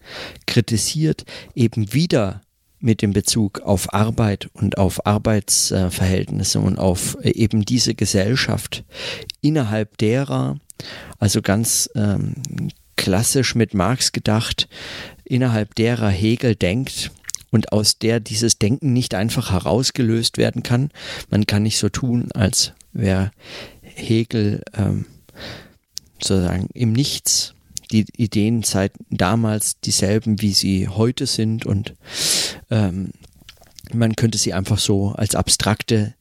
kritisiert, 0.45 1.25
eben 1.55 1.93
wieder 1.93 2.41
mit 2.79 3.01
dem 3.01 3.11
Bezug 3.11 3.61
auf 3.61 3.93
Arbeit 3.93 4.49
und 4.53 4.77
auf 4.77 5.05
Arbeitsverhältnisse 5.05 6.59
und 6.59 6.77
auf 6.77 7.17
eben 7.23 7.65
diese 7.65 7.95
Gesellschaft, 7.95 8.83
innerhalb 9.41 9.97
derer, 9.97 10.59
also 11.17 11.41
ganz 11.41 11.89
ähm, 11.95 12.35
klassisch 12.95 13.55
mit 13.55 13.73
Marx 13.73 14.11
gedacht, 14.11 14.67
innerhalb 15.23 15.75
derer 15.75 16.09
Hegel 16.09 16.55
denkt 16.55 17.11
und 17.49 17.71
aus 17.71 17.97
der 17.97 18.19
dieses 18.19 18.59
Denken 18.59 18.93
nicht 18.93 19.15
einfach 19.15 19.51
herausgelöst 19.51 20.37
werden 20.37 20.63
kann. 20.63 20.91
Man 21.29 21.47
kann 21.47 21.63
nicht 21.63 21.77
so 21.77 21.89
tun, 21.89 22.29
als 22.33 22.73
wäre 22.97 23.31
Hegel 23.81 24.63
ähm, 24.73 25.05
sozusagen 26.21 26.67
im 26.73 26.93
Nichts 26.93 27.53
die 27.91 28.05
Ideen 28.17 28.63
seit 28.63 28.91
damals 29.09 29.79
dieselben, 29.79 30.41
wie 30.41 30.53
sie 30.53 30.87
heute 30.89 31.25
sind 31.25 31.65
und 31.65 31.95
ähm, 32.69 33.11
man 33.93 34.15
könnte 34.15 34.37
sie 34.37 34.53
einfach 34.53 34.79
so 34.79 35.11
als 35.11 35.35
abstrakte 35.35 36.13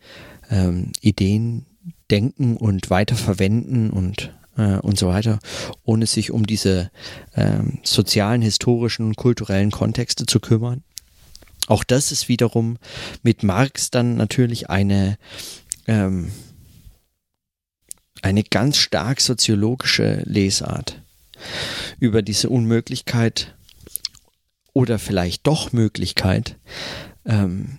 ähm, 0.50 0.92
Ideen 1.00 1.66
denken 2.11 2.56
und 2.56 2.90
weiterverwenden 2.90 3.90
und 3.90 4.33
äh, 4.56 4.78
und 4.78 4.99
so 4.99 5.09
weiter, 5.09 5.38
ohne 5.85 6.06
sich 6.06 6.30
um 6.30 6.47
diese 6.47 6.90
ähm, 7.35 7.78
sozialen, 7.83 8.42
historischen 8.42 9.14
kulturellen 9.14 9.71
Kontexte 9.71 10.26
zu 10.26 10.40
kümmern. 10.40 10.83
Auch 11.66 11.85
das 11.85 12.12
ist 12.12 12.28
wiederum 12.28 12.78
mit 13.23 13.42
Marx 13.42 13.90
dann 13.90 14.16
natürlich 14.16 14.71
eine 14.71 15.18
ähm, 15.88 16.30
eine 18.26 18.42
ganz 18.42 18.78
stark 18.78 19.21
soziologische 19.21 20.23
Lesart 20.25 21.00
über 22.00 22.23
diese 22.23 22.49
Unmöglichkeit 22.49 23.54
oder 24.73 24.99
vielleicht 24.99 25.47
doch 25.47 25.73
Möglichkeit, 25.73 26.56
ähm, 27.25 27.78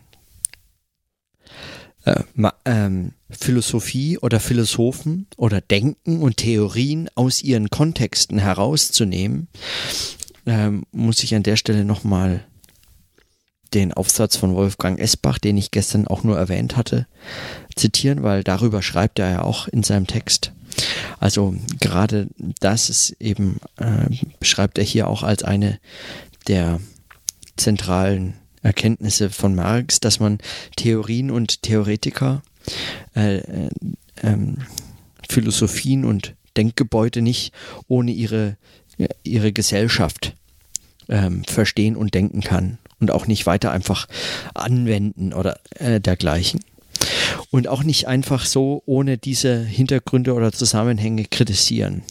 äh, 2.06 2.24
ähm, 2.64 3.12
Philosophie 3.30 4.18
oder 4.20 4.40
Philosophen 4.40 5.28
oder 5.36 5.60
Denken 5.60 6.22
und 6.22 6.38
Theorien 6.38 7.10
aus 7.16 7.44
ihren 7.44 7.70
Kontexten 7.70 8.38
herauszunehmen, 8.38 9.50
ähm, 10.46 10.86
muss 10.94 11.24
ich 11.24 11.36
an 11.36 11.44
der 11.44 11.58
Stelle 11.58 11.84
nochmal 11.84 12.46
den 13.74 13.94
Aufsatz 13.94 14.36
von 14.36 14.56
Wolfgang 14.56 15.00
Esbach, 15.00 15.40
den 15.40 15.58
ich 15.58 15.72
gestern 15.72 16.08
auch 16.08 16.24
nur 16.24 16.38
erwähnt 16.38 16.78
hatte, 16.78 17.08
zitieren, 17.76 18.24
weil 18.24 18.44
darüber 18.44 18.82
schreibt 18.82 19.20
er 19.20 19.32
ja 19.32 19.42
auch 19.42 19.68
in 19.68 19.84
seinem 19.84 20.08
Text. 20.08 20.52
Also 21.20 21.56
gerade 21.80 22.28
das 22.60 22.90
ist 22.90 23.16
eben, 23.20 23.60
äh, 23.78 24.10
beschreibt 24.40 24.78
er 24.78 24.84
hier 24.84 25.08
auch 25.08 25.24
als 25.24 25.44
eine 25.44 25.80
der 26.48 26.80
zentralen 27.56 28.36
Erkenntnisse 28.62 29.30
von 29.30 29.56
Marx, 29.56 30.00
dass 30.00 30.20
man 30.20 30.40
Theorien 30.76 31.32
und 31.32 31.64
Theoretiker, 31.64 32.42
äh, 33.16 33.38
äh, 33.38 33.70
ähm, 34.22 34.58
Philosophien 35.30 36.06
und 36.06 36.36
Denkgebäude 36.56 37.22
nicht 37.22 37.54
ohne 37.88 38.12
ihre, 38.12 38.58
ihre 39.24 39.52
Gesellschaft 39.52 40.36
ähm, 41.10 41.44
verstehen 41.46 41.96
und 41.96 42.14
denken 42.14 42.42
kann 42.42 42.78
und 43.00 43.12
auch 43.12 43.28
nicht 43.28 43.46
weiter 43.46 43.72
einfach 43.72 44.08
anwenden 44.54 45.34
oder 45.34 45.60
äh, 45.76 46.00
dergleichen 46.00 46.60
und 47.50 47.68
auch 47.68 47.84
nicht 47.84 48.08
einfach 48.08 48.46
so 48.46 48.84
ohne 48.86 49.18
diese 49.18 49.64
Hintergründe 49.64 50.34
oder 50.34 50.52
Zusammenhänge 50.52 51.26
kritisieren. 51.26 52.04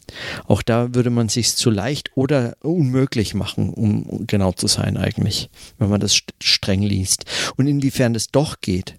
Auch 0.46 0.62
da 0.62 0.94
würde 0.94 1.10
man 1.10 1.28
sich 1.28 1.54
zu 1.54 1.70
leicht 1.70 2.10
oder 2.14 2.56
unmöglich 2.62 3.34
machen, 3.34 3.70
um 3.70 4.26
genau 4.26 4.52
zu 4.52 4.66
sein 4.66 4.96
eigentlich, 4.96 5.50
wenn 5.78 5.90
man 5.90 6.00
das 6.00 6.20
streng 6.40 6.82
liest. 6.82 7.24
Und 7.56 7.66
inwiefern 7.66 8.14
es 8.14 8.28
doch 8.28 8.60
geht, 8.60 8.94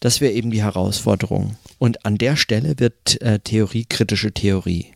das 0.00 0.20
wäre 0.20 0.32
eben 0.32 0.50
die 0.50 0.62
Herausforderung. 0.62 1.56
Und 1.78 2.04
an 2.06 2.16
der 2.16 2.36
Stelle 2.36 2.78
wird 2.78 3.20
äh, 3.20 3.40
Theorie 3.40 3.84
kritische 3.84 4.32
Theorie. 4.32 4.86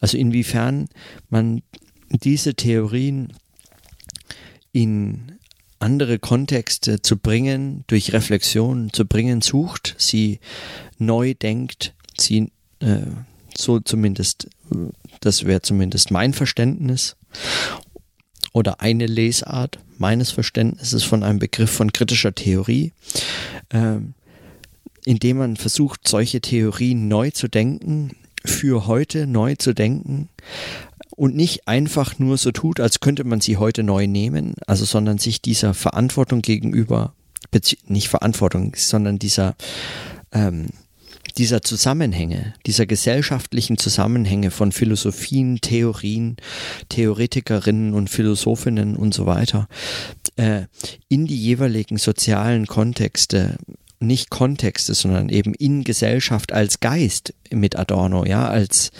Also 0.00 0.18
inwiefern 0.18 0.88
man 1.30 1.62
diese 2.10 2.54
Theorien 2.54 3.32
in 4.72 5.35
andere 5.78 6.18
Kontexte 6.18 7.02
zu 7.02 7.16
bringen, 7.16 7.84
durch 7.86 8.12
Reflexion 8.12 8.92
zu 8.92 9.04
bringen 9.04 9.42
sucht, 9.42 9.94
sie 9.98 10.40
neu 10.98 11.34
denkt, 11.34 11.94
sie 12.18 12.50
äh, 12.80 13.02
so 13.56 13.80
zumindest, 13.80 14.48
das 15.20 15.44
wäre 15.44 15.62
zumindest 15.62 16.10
mein 16.10 16.32
Verständnis 16.32 17.16
oder 18.52 18.80
eine 18.80 19.06
Lesart 19.06 19.78
meines 19.98 20.30
Verständnisses 20.30 21.04
von 21.04 21.22
einem 21.22 21.38
Begriff 21.38 21.70
von 21.70 21.92
kritischer 21.92 22.34
Theorie, 22.34 22.92
äh, 23.70 23.98
indem 25.04 25.38
man 25.38 25.56
versucht, 25.56 26.08
solche 26.08 26.40
Theorien 26.40 27.08
neu 27.08 27.30
zu 27.30 27.48
denken, 27.48 28.16
für 28.44 28.86
heute 28.86 29.26
neu 29.26 29.56
zu 29.56 29.72
denken, 29.72 30.28
und 31.16 31.34
nicht 31.34 31.66
einfach 31.66 32.18
nur 32.18 32.36
so 32.36 32.52
tut, 32.52 32.78
als 32.78 33.00
könnte 33.00 33.24
man 33.24 33.40
sie 33.40 33.56
heute 33.56 33.82
neu 33.82 34.06
nehmen, 34.06 34.54
also 34.66 34.84
sondern 34.84 35.18
sich 35.18 35.42
dieser 35.42 35.74
Verantwortung 35.74 36.42
gegenüber, 36.42 37.14
nicht 37.86 38.08
Verantwortung, 38.08 38.74
sondern 38.76 39.18
dieser, 39.18 39.56
ähm, 40.30 40.68
dieser 41.38 41.62
Zusammenhänge, 41.62 42.54
dieser 42.66 42.84
gesellschaftlichen 42.86 43.78
Zusammenhänge 43.78 44.50
von 44.50 44.72
Philosophien, 44.72 45.60
Theorien, 45.62 46.36
Theoretikerinnen 46.90 47.94
und 47.94 48.10
Philosophinnen 48.10 48.94
und 48.94 49.14
so 49.14 49.24
weiter, 49.24 49.68
äh, 50.36 50.64
in 51.08 51.26
die 51.26 51.38
jeweiligen 51.38 51.96
sozialen 51.96 52.66
Kontexte 52.66 53.56
nicht 53.98 54.28
Kontexte, 54.28 54.92
sondern 54.92 55.30
eben 55.30 55.54
in 55.54 55.82
Gesellschaft 55.82 56.52
als 56.52 56.80
Geist 56.80 57.32
mit 57.50 57.76
Adorno, 57.76 58.26
ja, 58.26 58.46
als 58.46 58.90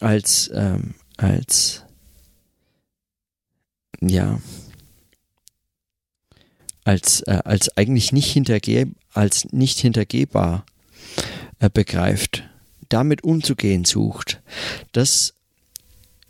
als 0.00 0.50
ähm, 0.52 0.94
als 1.16 1.82
ja 4.00 4.40
als 6.84 7.22
äh, 7.22 7.40
als 7.44 7.76
eigentlich 7.76 8.12
nicht 8.12 8.30
hintergeh 8.30 8.86
als 9.12 9.52
nicht 9.52 9.78
hintergehbar 9.78 10.66
äh, 11.60 11.70
begreift, 11.70 12.44
damit 12.88 13.24
umzugehen 13.24 13.84
sucht. 13.84 14.42
Das 14.92 15.34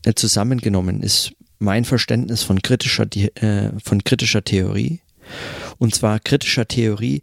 äh, 0.04 0.14
zusammengenommen 0.14 1.02
ist 1.02 1.32
mein 1.58 1.84
Verständnis 1.84 2.42
von 2.42 2.62
kritischer 2.62 3.06
äh, 3.42 3.72
von 3.82 4.04
kritischer 4.04 4.44
Theorie 4.44 5.00
und 5.78 5.94
zwar 5.94 6.20
kritischer 6.20 6.68
Theorie 6.68 7.22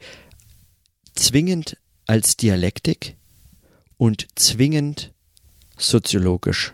zwingend 1.16 1.78
als 2.08 2.36
Dialektik 2.38 3.16
und 3.98 4.28
zwingend 4.36 5.14
soziologisch. 5.78 6.74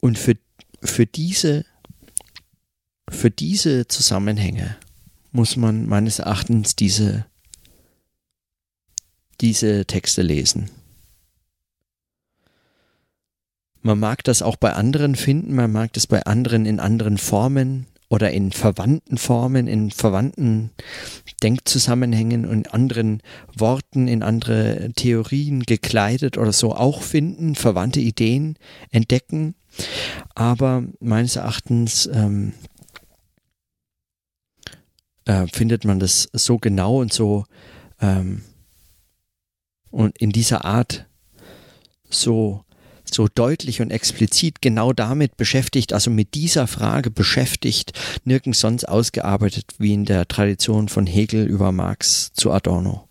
Und 0.00 0.18
für, 0.18 0.36
für, 0.82 1.06
diese, 1.06 1.64
für 3.08 3.30
diese 3.30 3.86
Zusammenhänge 3.86 4.76
muss 5.32 5.56
man 5.56 5.86
meines 5.86 6.18
Erachtens 6.18 6.74
diese, 6.74 7.26
diese 9.40 9.86
Texte 9.86 10.22
lesen. 10.22 10.70
Man 13.82 13.98
mag 13.98 14.24
das 14.24 14.42
auch 14.42 14.56
bei 14.56 14.74
anderen 14.74 15.14
finden, 15.14 15.54
man 15.54 15.72
mag 15.72 15.92
das 15.94 16.06
bei 16.06 16.22
anderen 16.24 16.66
in 16.66 16.80
anderen 16.80 17.16
Formen 17.16 17.86
oder 18.10 18.30
in 18.32 18.52
verwandten 18.52 19.16
Formen, 19.16 19.66
in 19.68 19.90
verwandten 19.90 20.70
Denkzusammenhängen 21.42 22.44
und 22.44 22.74
anderen 22.74 23.22
Worten, 23.56 24.08
in 24.08 24.22
andere 24.22 24.90
Theorien 24.96 25.62
gekleidet 25.62 26.36
oder 26.36 26.52
so 26.52 26.74
auch 26.74 27.02
finden, 27.02 27.54
verwandte 27.54 28.00
Ideen 28.00 28.58
entdecken. 28.90 29.54
Aber 30.34 30.84
meines 31.00 31.36
Erachtens 31.36 32.08
ähm, 32.12 32.52
äh, 35.24 35.46
findet 35.46 35.84
man 35.84 36.00
das 36.00 36.28
so 36.32 36.58
genau 36.58 37.00
und 37.00 37.12
so 37.12 37.44
ähm, 38.00 38.42
und 39.90 40.16
in 40.18 40.30
dieser 40.30 40.64
Art 40.64 41.06
so 42.08 42.64
so 43.14 43.28
deutlich 43.28 43.80
und 43.80 43.90
explizit 43.90 44.62
genau 44.62 44.92
damit 44.92 45.36
beschäftigt, 45.36 45.92
also 45.92 46.10
mit 46.10 46.34
dieser 46.34 46.66
Frage 46.66 47.10
beschäftigt, 47.10 47.92
nirgends 48.24 48.60
sonst 48.60 48.88
ausgearbeitet 48.88 49.74
wie 49.78 49.94
in 49.94 50.04
der 50.04 50.28
Tradition 50.28 50.88
von 50.88 51.06
Hegel 51.06 51.46
über 51.46 51.72
Marx 51.72 52.32
zu 52.32 52.52
Adorno. 52.52 53.09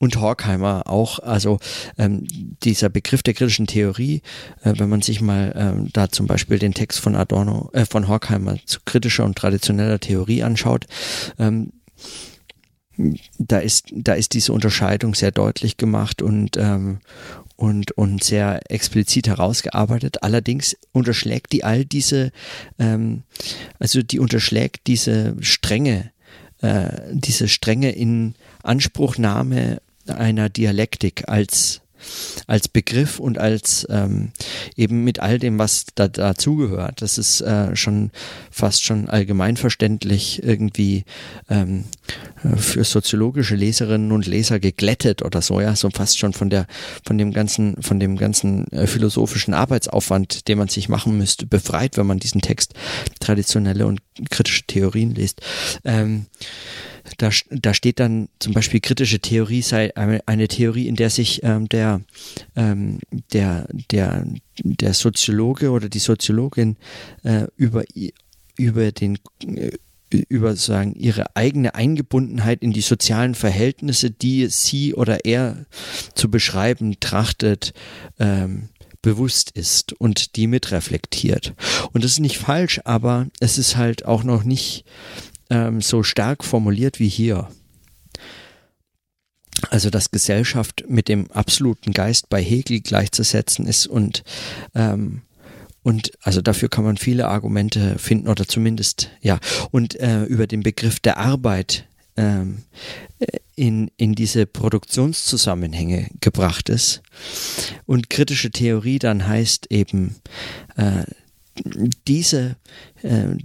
Und 0.00 0.20
Horkheimer 0.20 0.84
auch, 0.86 1.18
also 1.18 1.58
ähm, 1.98 2.24
dieser 2.62 2.88
Begriff 2.88 3.22
der 3.24 3.34
kritischen 3.34 3.66
Theorie, 3.66 4.22
äh, 4.62 4.74
wenn 4.76 4.88
man 4.88 5.02
sich 5.02 5.20
mal 5.20 5.52
ähm, 5.56 5.88
da 5.92 6.08
zum 6.08 6.26
Beispiel 6.26 6.58
den 6.58 6.72
Text 6.72 7.00
von 7.00 7.16
Adorno, 7.16 7.70
äh, 7.72 7.84
von 7.84 8.06
Horkheimer 8.06 8.56
zu 8.64 8.78
kritischer 8.84 9.24
und 9.24 9.36
traditioneller 9.36 9.98
Theorie 9.98 10.44
anschaut, 10.44 10.86
ähm, 11.38 11.72
da 13.38 13.58
ist, 13.58 13.92
da 13.92 14.14
ist 14.14 14.34
diese 14.34 14.52
Unterscheidung 14.52 15.14
sehr 15.14 15.30
deutlich 15.30 15.76
gemacht 15.76 16.20
und, 16.20 16.56
ähm, 16.56 16.98
und, 17.56 17.92
und 17.92 18.22
sehr 18.24 18.70
explizit 18.70 19.28
herausgearbeitet. 19.28 20.22
Allerdings 20.22 20.76
unterschlägt 20.92 21.52
die 21.52 21.64
all 21.64 21.84
diese, 21.84 22.32
ähm, 22.78 23.22
also 23.78 24.02
die 24.02 24.18
unterschlägt 24.18 24.86
diese 24.86 25.36
Strenge, 25.40 26.10
äh, 26.60 26.88
diese 27.12 27.48
Strenge 27.48 27.92
in 27.92 28.34
Anspruchnahme 28.62 29.80
einer 30.10 30.48
Dialektik 30.48 31.28
als 31.28 31.80
als 32.46 32.68
Begriff 32.68 33.18
und 33.18 33.38
als 33.38 33.86
ähm, 33.90 34.30
eben 34.76 35.04
mit 35.04 35.20
all 35.20 35.38
dem, 35.38 35.58
was 35.58 35.86
da 35.94 36.08
dazugehört. 36.08 37.02
Das 37.02 37.18
ist 37.18 37.40
äh, 37.40 37.74
schon 37.76 38.10
fast 38.50 38.84
schon 38.84 39.08
allgemeinverständlich 39.08 40.42
irgendwie 40.42 41.04
ähm, 41.48 41.84
für 42.56 42.84
soziologische 42.84 43.56
Leserinnen 43.56 44.12
und 44.12 44.26
Leser 44.26 44.60
geglättet 44.60 45.22
oder 45.22 45.42
so, 45.42 45.60
ja, 45.60 45.74
so 45.74 45.90
fast 45.90 46.18
schon 46.18 46.32
von 46.32 46.50
der, 46.50 46.66
von 47.04 47.18
dem 47.18 47.32
ganzen, 47.32 47.82
von 47.82 48.00
dem 48.00 48.16
ganzen 48.16 48.70
äh, 48.72 48.86
philosophischen 48.86 49.54
Arbeitsaufwand, 49.54 50.48
den 50.48 50.58
man 50.58 50.68
sich 50.68 50.88
machen 50.88 51.18
müsste, 51.18 51.46
befreit, 51.46 51.96
wenn 51.96 52.06
man 52.06 52.18
diesen 52.18 52.40
Text 52.40 52.74
traditionelle 53.20 53.86
und 53.86 54.00
kritische 54.30 54.64
Theorien 54.64 55.14
liest. 55.14 55.40
Ähm, 55.84 56.26
da, 57.16 57.30
da 57.50 57.74
steht 57.74 58.00
dann 58.00 58.28
zum 58.38 58.52
Beispiel 58.52 58.80
kritische 58.80 59.20
Theorie 59.20 59.62
sei 59.62 59.96
eine 59.96 60.48
Theorie, 60.48 60.88
in 60.88 60.96
der 60.96 61.10
sich 61.10 61.42
ähm, 61.42 61.68
der, 61.68 62.02
ähm, 62.56 63.00
der, 63.32 63.66
der, 63.90 64.26
der 64.58 64.94
Soziologe 64.94 65.70
oder 65.70 65.88
die 65.88 65.98
Soziologin 65.98 66.76
äh, 67.22 67.46
über, 67.56 67.84
über 68.56 68.92
den 68.92 69.18
äh, 69.46 69.72
über 70.10 70.56
sagen 70.56 70.94
ihre 70.94 71.36
eigene 71.36 71.74
Eingebundenheit 71.74 72.62
in 72.62 72.72
die 72.72 72.80
sozialen 72.80 73.34
Verhältnisse, 73.34 74.10
die 74.10 74.46
sie 74.46 74.94
oder 74.94 75.26
er 75.26 75.66
zu 76.14 76.30
beschreiben 76.30 76.98
trachtet, 76.98 77.74
ähm, 78.18 78.70
bewusst 79.02 79.50
ist 79.52 79.92
und 79.92 80.36
die 80.36 80.46
mitreflektiert. 80.46 81.54
Und 81.92 82.04
das 82.04 82.12
ist 82.12 82.20
nicht 82.20 82.38
falsch, 82.38 82.80
aber 82.84 83.28
es 83.38 83.58
ist 83.58 83.76
halt 83.76 84.04
auch 84.04 84.24
noch 84.24 84.44
nicht 84.44 84.84
ähm, 85.50 85.80
so 85.80 86.02
stark 86.02 86.44
formuliert 86.44 87.00
wie 87.00 87.08
hier. 87.08 87.48
Also 89.70 89.90
dass 89.90 90.10
Gesellschaft 90.10 90.84
mit 90.88 91.08
dem 91.08 91.30
absoluten 91.32 91.92
Geist 91.92 92.28
bei 92.28 92.42
Hegel 92.42 92.80
gleichzusetzen 92.80 93.66
ist 93.66 93.86
und 93.86 94.22
ähm, 94.74 95.22
und 95.82 96.12
also 96.22 96.42
dafür 96.42 96.68
kann 96.68 96.84
man 96.84 96.96
viele 96.96 97.28
Argumente 97.28 97.98
finden 97.98 98.28
oder 98.28 98.46
zumindest 98.46 99.10
ja 99.20 99.38
und 99.70 99.98
äh, 99.98 100.24
über 100.24 100.46
den 100.46 100.62
Begriff 100.62 101.00
der 101.00 101.16
Arbeit 101.16 101.88
ähm, 102.18 102.64
in, 103.54 103.90
in 103.96 104.14
diese 104.14 104.46
Produktionszusammenhänge 104.46 106.08
gebracht 106.20 106.68
ist. 106.68 107.02
Und 107.86 108.10
kritische 108.10 108.50
Theorie 108.50 108.98
dann 108.98 109.26
heißt 109.26 109.66
eben 109.70 110.16
äh, 110.76 111.04
diese, 112.06 112.56
äh, 113.02 113.36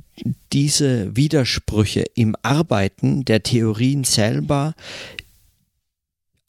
diese 0.52 1.16
Widersprüche 1.16 2.06
im 2.16 2.36
Arbeiten 2.42 3.26
der 3.26 3.44
Theorien 3.44 4.04
selber 4.04 4.76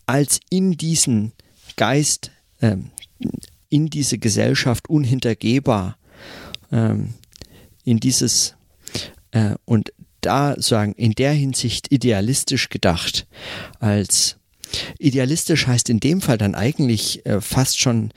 als 0.07 0.41
in 0.51 0.77
diesen 0.77 1.33
Geist, 1.77 2.31
äh, 2.61 2.77
in 3.69 3.89
diese 3.91 4.19
Gesellschaft 4.19 4.89
unhintergehbar, 4.89 5.97
äh, 6.71 6.95
in 7.85 8.01
dieses 8.01 8.55
äh, 9.33 9.55
und 9.65 9.93
da 10.21 10.55
sagen, 10.59 10.95
in 10.95 11.13
der 11.13 11.33
Hinsicht 11.33 11.93
idealistisch 11.93 12.71
gedacht, 12.71 13.27
als 13.79 14.37
idealistisch 14.99 15.67
heißt 15.67 15.91
in 15.91 16.01
dem 16.01 16.21
Fall 16.21 16.39
dann 16.39 16.55
eigentlich 16.55 17.25
äh, 17.27 17.41
fast 17.41 17.79
schon 17.79 18.13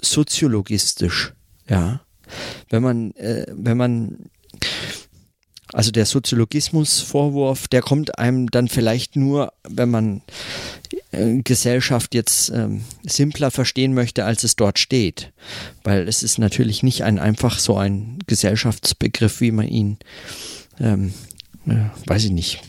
soziologistisch, 0.00 1.34
ja. 1.68 2.00
Wenn 2.70 2.82
man, 2.82 3.12
äh, 3.12 3.46
wenn 3.52 3.76
man, 3.76 4.30
also 5.72 5.90
der 5.90 6.06
Soziologismus-Vorwurf, 6.06 7.68
der 7.68 7.80
kommt 7.80 8.18
einem 8.18 8.50
dann 8.50 8.68
vielleicht 8.68 9.16
nur, 9.16 9.52
wenn 9.68 9.90
man 9.90 10.22
äh, 11.12 11.38
Gesellschaft 11.42 12.14
jetzt 12.14 12.50
ähm, 12.50 12.82
simpler 13.04 13.50
verstehen 13.50 13.94
möchte, 13.94 14.24
als 14.24 14.44
es 14.44 14.56
dort 14.56 14.78
steht. 14.78 15.32
Weil 15.84 16.08
es 16.08 16.22
ist 16.22 16.38
natürlich 16.38 16.82
nicht 16.82 17.04
ein 17.04 17.18
einfach 17.18 17.58
so 17.58 17.76
ein 17.76 18.18
Gesellschaftsbegriff, 18.26 19.40
wie 19.40 19.52
man 19.52 19.68
ihn, 19.68 19.98
ähm, 20.78 21.14
äh, 21.66 21.90
weiß 22.06 22.24
ich 22.24 22.32
nicht, 22.32 22.62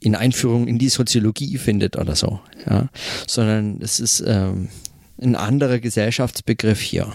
in 0.00 0.14
Einführung 0.14 0.68
in 0.68 0.78
die 0.78 0.88
Soziologie 0.88 1.58
findet 1.58 1.96
oder 1.96 2.14
so, 2.14 2.40
ja, 2.68 2.88
sondern 3.26 3.80
es 3.80 3.98
ist 3.98 4.22
ähm, 4.24 4.68
ein 5.20 5.34
anderer 5.34 5.80
Gesellschaftsbegriff 5.80 6.80
hier. 6.80 7.12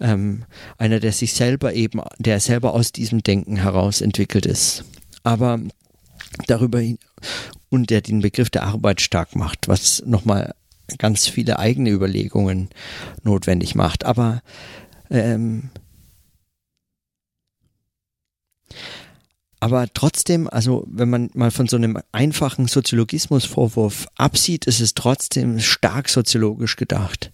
Ähm, 0.00 0.44
einer, 0.78 1.00
der 1.00 1.12
sich 1.12 1.34
selber 1.34 1.74
eben, 1.74 2.00
der 2.18 2.40
selber 2.40 2.74
aus 2.74 2.92
diesem 2.92 3.22
Denken 3.22 3.56
heraus 3.56 4.00
entwickelt 4.00 4.46
ist. 4.46 4.84
Aber 5.22 5.60
darüber 6.46 6.80
und 7.68 7.90
der 7.90 8.00
den 8.00 8.20
Begriff 8.20 8.50
der 8.50 8.64
Arbeit 8.64 9.00
stark 9.00 9.36
macht, 9.36 9.68
was 9.68 10.02
nochmal 10.06 10.54
ganz 10.98 11.28
viele 11.28 11.58
eigene 11.58 11.90
Überlegungen 11.90 12.68
notwendig 13.22 13.74
macht. 13.74 14.04
Aber 14.04 14.42
ähm, 15.10 15.70
aber 19.60 19.88
trotzdem, 19.92 20.48
also 20.48 20.86
wenn 20.88 21.10
man 21.10 21.30
mal 21.34 21.50
von 21.50 21.68
so 21.68 21.76
einem 21.76 21.98
einfachen 22.12 22.66
Soziologismusvorwurf 22.66 24.08
absieht, 24.16 24.66
ist 24.66 24.80
es 24.80 24.94
trotzdem 24.94 25.60
stark 25.60 26.08
soziologisch 26.08 26.76
gedacht. 26.76 27.30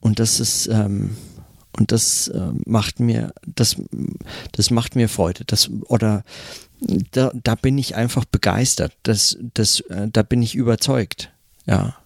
Und 0.00 0.18
das 0.18 0.40
ist, 0.40 0.66
ähm, 0.68 1.16
und 1.78 1.92
das 1.92 2.28
äh, 2.28 2.52
macht 2.64 3.00
mir, 3.00 3.32
das, 3.46 3.76
das 4.52 4.70
macht 4.70 4.96
mir 4.96 5.08
Freude. 5.08 5.44
Das, 5.44 5.70
oder 5.86 6.24
da, 7.12 7.30
da 7.34 7.54
bin 7.54 7.78
ich 7.78 7.94
einfach 7.94 8.24
begeistert. 8.24 8.96
Das, 9.02 9.38
das, 9.54 9.80
äh, 9.80 10.08
da 10.10 10.22
bin 10.22 10.42
ich 10.42 10.54
überzeugt. 10.54 11.32
Ja. 11.66 11.96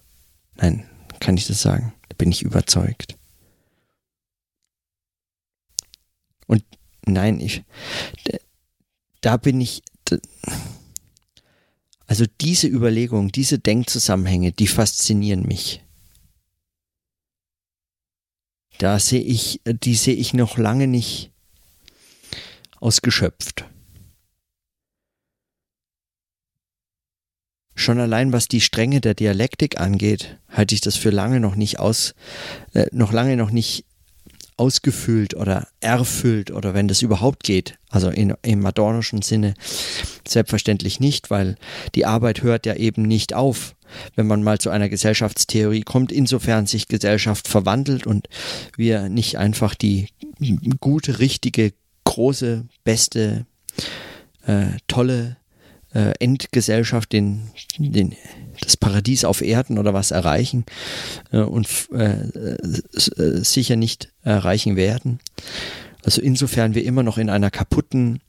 Nein, 0.57 0.85
kann 1.21 1.37
ich 1.37 1.47
das 1.47 1.63
sagen? 1.63 1.95
Da 2.09 2.15
bin 2.17 2.31
ich 2.31 2.43
überzeugt. 2.43 3.17
Und 6.47 6.63
nein, 7.07 7.41
ich, 7.41 7.65
da 9.21 9.37
bin 9.37 9.61
ich, 9.61 9.83
also 12.07 12.27
diese 12.41 12.69
Überlegungen, 12.69 13.31
diese 13.31 13.59
Denkzusammenhänge, 13.59 14.53
die 14.53 14.67
faszinieren 14.67 15.43
mich 15.43 15.84
da 18.79 18.99
sehe 18.99 19.23
ich, 19.23 19.61
die 19.65 19.95
sehe 19.95 20.15
ich 20.15 20.35
noch 20.35 20.59
lange 20.59 20.87
nicht 20.87 21.31
ausgeschöpft. 22.81 23.65
Schon 27.75 27.99
allein 27.99 28.33
was 28.33 28.47
die 28.47 28.61
Stränge 28.61 29.01
der 29.01 29.15
Dialektik 29.15 29.81
angeht, 29.81 30.39
halte 30.49 30.75
ich 30.75 30.81
das 30.81 30.97
für 30.97 31.11
lange 31.11 31.41
noch 31.41 31.57
nicht 31.57 31.81
aus, 31.81 32.15
äh, 32.73 32.87
noch 32.93 33.13
lange 33.13 33.37
noch 33.37 33.51
nicht 33.51 33.85
ausgefüllt 34.57 35.35
oder 35.35 35.69
erfüllt 35.81 36.51
oder 36.51 36.75
wenn 36.75 36.89
das 36.89 37.03
überhaupt 37.03 37.43
geht. 37.43 37.79
Also 37.91 38.11
in, 38.11 38.35
im 38.43 38.65
adornischen 38.65 39.23
Sinne 39.23 39.55
selbstverständlich 40.27 41.01
nicht, 41.01 41.31
weil 41.31 41.57
die 41.95 42.07
Arbeit 42.07 42.43
hört 42.43 42.67
ja 42.67 42.75
eben 42.75 43.03
nicht 43.03 43.35
auf, 43.35 43.75
wenn 44.15 44.27
man 44.27 44.43
mal 44.43 44.59
zu 44.59 44.71
einer 44.71 44.89
Gesellschaftstheorie 44.89 45.83
kommt, 45.83 46.13
insofern 46.13 46.67
sich 46.67 46.89
Gesellschaft 46.89 47.49
verwandelt 47.49 48.07
und 48.07 48.29
wir 48.77 49.09
nicht 49.09 49.39
einfach 49.39 49.75
die 49.75 50.09
gute, 50.81 51.19
richtige, 51.19 51.73
große, 52.05 52.67
beste, 52.85 53.47
äh, 54.47 54.67
tolle 54.87 55.37
äh, 55.95 56.13
Endgesellschaft, 56.19 57.13
den, 57.13 57.43
den, 57.79 58.15
das 58.61 58.77
Paradies 58.77 59.25
auf 59.25 59.41
Erden 59.41 59.79
oder 59.79 59.95
was 59.95 60.11
erreichen 60.11 60.65
äh, 61.33 61.39
und 61.39 61.69
äh, 61.93 62.13
äh, 62.13 63.45
sicher 63.45 63.77
nicht 63.77 64.11
erreichen 64.23 64.77
werden. 64.77 65.21
Also 66.05 66.21
insofern 66.21 66.75
wir 66.75 66.85
immer 66.85 67.03
noch 67.03 67.17
in 67.17 67.31
einer 67.31 67.51
kaputten 67.51 68.21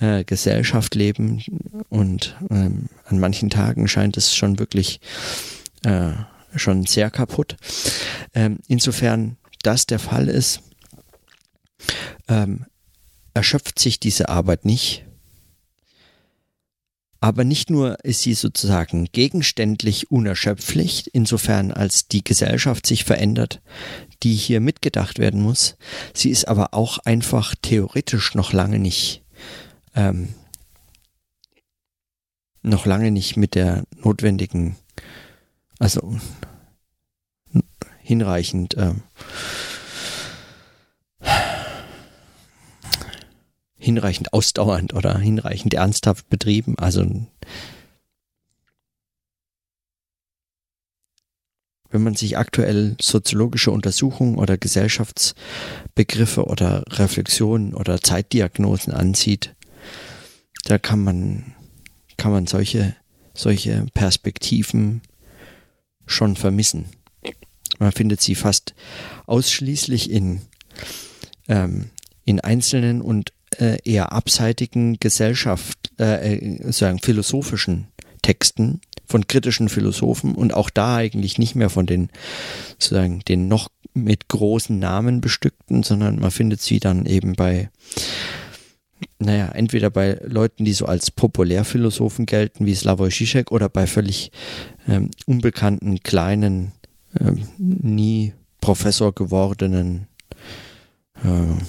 äh, 0.00 0.24
Gesellschaft 0.24 0.94
leben 0.94 1.42
und 1.90 2.36
ähm, 2.50 2.86
an 3.04 3.18
manchen 3.18 3.50
Tagen 3.50 3.86
scheint 3.86 4.16
es 4.16 4.34
schon 4.34 4.58
wirklich 4.58 5.00
äh, 5.84 6.12
schon 6.56 6.86
sehr 6.86 7.10
kaputt. 7.10 7.56
Ähm, 8.34 8.60
insofern 8.66 9.36
das 9.62 9.84
der 9.84 9.98
Fall 9.98 10.28
ist, 10.28 10.62
ähm, 12.28 12.64
erschöpft 13.34 13.78
sich 13.78 14.00
diese 14.00 14.28
Arbeit 14.28 14.64
nicht, 14.64 15.04
aber 17.20 17.44
nicht 17.44 17.70
nur 17.70 18.04
ist 18.04 18.22
sie 18.22 18.34
sozusagen 18.34 19.06
gegenständlich 19.10 20.10
unerschöpflich, 20.10 21.10
insofern 21.12 21.72
als 21.72 22.06
die 22.06 22.22
Gesellschaft 22.22 22.86
sich 22.86 23.04
verändert, 23.04 23.60
die 24.22 24.34
hier 24.34 24.60
mitgedacht 24.60 25.18
werden 25.18 25.42
muss, 25.42 25.76
sie 26.14 26.30
ist 26.30 26.46
aber 26.46 26.74
auch 26.74 26.98
einfach 26.98 27.54
theoretisch 27.60 28.34
noch 28.34 28.52
lange 28.52 28.78
nicht, 28.78 29.22
ähm, 29.94 30.28
noch 32.62 32.86
lange 32.86 33.10
nicht 33.10 33.36
mit 33.36 33.54
der 33.54 33.84
notwendigen, 33.96 34.76
also 35.78 36.18
hinreichend 38.00 38.76
ähm, 38.78 39.02
hinreichend 43.78 44.32
ausdauernd 44.32 44.92
oder 44.94 45.18
hinreichend 45.18 45.74
ernsthaft 45.74 46.28
betrieben. 46.28 46.76
Also 46.78 47.04
wenn 51.90 52.02
man 52.02 52.14
sich 52.14 52.36
aktuell 52.36 52.96
soziologische 53.00 53.70
Untersuchungen 53.70 54.36
oder 54.36 54.58
Gesellschaftsbegriffe 54.58 56.44
oder 56.44 56.84
Reflexionen 56.88 57.74
oder 57.74 58.00
Zeitdiagnosen 58.00 58.92
ansieht, 58.92 59.54
da 60.64 60.78
kann 60.78 61.02
man, 61.02 61.54
kann 62.16 62.32
man 62.32 62.46
solche, 62.46 62.94
solche 63.32 63.86
Perspektiven 63.94 65.00
schon 66.06 66.36
vermissen. 66.36 66.86
Man 67.78 67.92
findet 67.92 68.20
sie 68.20 68.34
fast 68.34 68.74
ausschließlich 69.26 70.10
in, 70.10 70.42
ähm, 71.48 71.90
in 72.24 72.40
einzelnen 72.40 73.00
und 73.00 73.32
äh, 73.58 73.78
eher 73.84 74.12
abseitigen 74.12 74.98
Gesellschaft, 75.00 75.92
äh, 75.98 76.36
äh, 76.36 76.72
sagen 76.72 76.98
philosophischen 76.98 77.88
Texten 78.22 78.80
von 79.06 79.26
kritischen 79.26 79.68
Philosophen 79.68 80.34
und 80.34 80.52
auch 80.52 80.70
da 80.70 80.96
eigentlich 80.96 81.38
nicht 81.38 81.54
mehr 81.54 81.70
von 81.70 81.86
den 81.86 82.10
sozusagen 82.78 83.20
den 83.20 83.48
noch 83.48 83.68
mit 83.94 84.28
großen 84.28 84.78
Namen 84.78 85.20
bestückten, 85.20 85.82
sondern 85.82 86.18
man 86.20 86.30
findet 86.30 86.60
sie 86.60 86.78
dann 86.78 87.06
eben 87.06 87.34
bei 87.34 87.70
naja, 89.20 89.48
entweder 89.48 89.90
bei 89.90 90.18
Leuten, 90.24 90.64
die 90.64 90.72
so 90.72 90.86
als 90.86 91.10
Populärphilosophen 91.10 92.26
gelten, 92.26 92.66
wie 92.66 92.74
Slavoj 92.74 93.10
Žižek, 93.10 93.50
oder 93.50 93.68
bei 93.68 93.86
völlig 93.86 94.30
ähm, 94.88 95.10
unbekannten, 95.26 96.00
kleinen, 96.02 96.72
ähm, 97.18 97.48
nie 97.58 98.32
Professor 98.60 99.12
gewordenen 99.14 100.06
äh, 101.24 101.62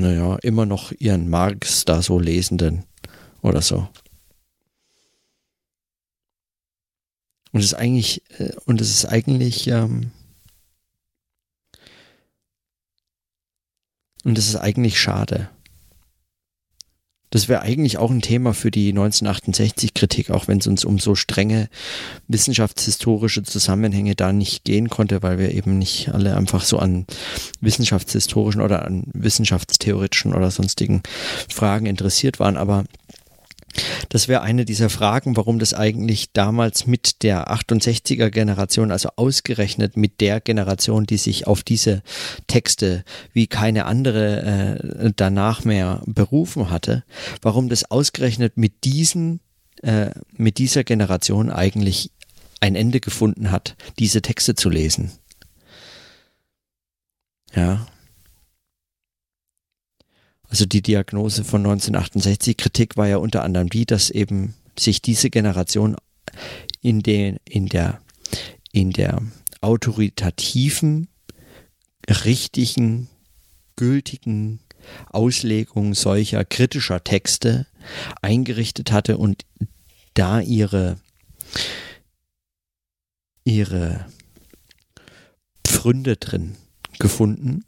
naja, 0.00 0.36
immer 0.42 0.66
noch 0.66 0.92
ihren 0.92 1.28
Marx 1.28 1.84
da 1.84 2.02
so 2.02 2.18
lesenden 2.18 2.84
oder 3.42 3.62
so. 3.62 3.88
Und 7.52 7.60
es 7.60 7.66
ist 7.66 7.74
eigentlich, 7.74 8.22
äh, 8.38 8.52
und 8.66 8.80
es 8.80 8.90
ist 8.90 9.06
eigentlich, 9.06 9.66
ähm, 9.66 10.12
und 14.24 14.38
es 14.38 14.48
ist 14.48 14.56
eigentlich 14.56 15.00
schade. 15.00 15.50
Das 17.30 17.48
wäre 17.48 17.62
eigentlich 17.62 17.98
auch 17.98 18.10
ein 18.10 18.22
Thema 18.22 18.54
für 18.54 18.70
die 18.70 18.92
1968-Kritik, 18.92 20.30
auch 20.30 20.48
wenn 20.48 20.58
es 20.58 20.66
uns 20.66 20.84
um 20.84 20.98
so 20.98 21.14
strenge 21.14 21.68
wissenschaftshistorische 22.26 23.44
Zusammenhänge 23.44 24.16
da 24.16 24.32
nicht 24.32 24.64
gehen 24.64 24.90
konnte, 24.90 25.22
weil 25.22 25.38
wir 25.38 25.54
eben 25.54 25.78
nicht 25.78 26.12
alle 26.12 26.36
einfach 26.36 26.62
so 26.62 26.78
an 26.78 27.06
wissenschaftshistorischen 27.60 28.60
oder 28.60 28.84
an 28.84 29.04
wissenschaftstheoretischen 29.12 30.34
oder 30.34 30.50
sonstigen 30.50 31.02
Fragen 31.48 31.86
interessiert 31.86 32.40
waren. 32.40 32.56
Aber 32.56 32.84
das 34.08 34.28
wäre 34.28 34.42
eine 34.42 34.64
dieser 34.64 34.90
Fragen, 34.90 35.36
warum 35.36 35.58
das 35.58 35.74
eigentlich 35.74 36.32
damals 36.32 36.86
mit 36.86 37.22
der 37.22 37.50
68er 37.50 38.30
Generation, 38.30 38.90
also 38.90 39.10
ausgerechnet 39.16 39.96
mit 39.96 40.20
der 40.20 40.40
Generation, 40.40 41.06
die 41.06 41.16
sich 41.16 41.46
auf 41.46 41.62
diese 41.62 42.02
Texte 42.46 43.04
wie 43.32 43.46
keine 43.46 43.84
andere 43.84 44.78
äh, 45.02 45.12
danach 45.14 45.64
mehr 45.64 46.02
berufen 46.06 46.70
hatte, 46.70 47.04
warum 47.42 47.68
das 47.68 47.90
ausgerechnet 47.90 48.56
mit 48.56 48.84
diesen, 48.84 49.40
äh, 49.82 50.10
mit 50.32 50.58
dieser 50.58 50.84
Generation 50.84 51.50
eigentlich 51.50 52.10
ein 52.60 52.74
Ende 52.74 53.00
gefunden 53.00 53.50
hat, 53.50 53.76
diese 53.98 54.22
Texte 54.22 54.54
zu 54.54 54.68
lesen. 54.68 55.12
Ja, 57.54 57.86
also 60.50 60.66
die 60.66 60.82
Diagnose 60.82 61.44
von 61.44 61.60
1968, 61.60 62.56
Kritik 62.56 62.96
war 62.96 63.06
ja 63.06 63.18
unter 63.18 63.44
anderem 63.44 63.68
die, 63.68 63.86
dass 63.86 64.10
eben 64.10 64.54
sich 64.76 65.00
diese 65.00 65.30
Generation 65.30 65.96
in, 66.80 67.00
den, 67.00 67.38
in, 67.44 67.66
der, 67.66 68.02
in 68.72 68.90
der 68.90 69.22
autoritativen, 69.60 71.06
richtigen, 72.08 73.08
gültigen 73.76 74.58
Auslegung 75.10 75.94
solcher 75.94 76.44
kritischer 76.44 77.04
Texte 77.04 77.66
eingerichtet 78.20 78.90
hatte 78.90 79.18
und 79.18 79.46
da 80.14 80.40
ihre, 80.40 80.98
ihre 83.44 84.06
Pfründe 85.64 86.16
drin 86.16 86.56
gefunden, 86.98 87.64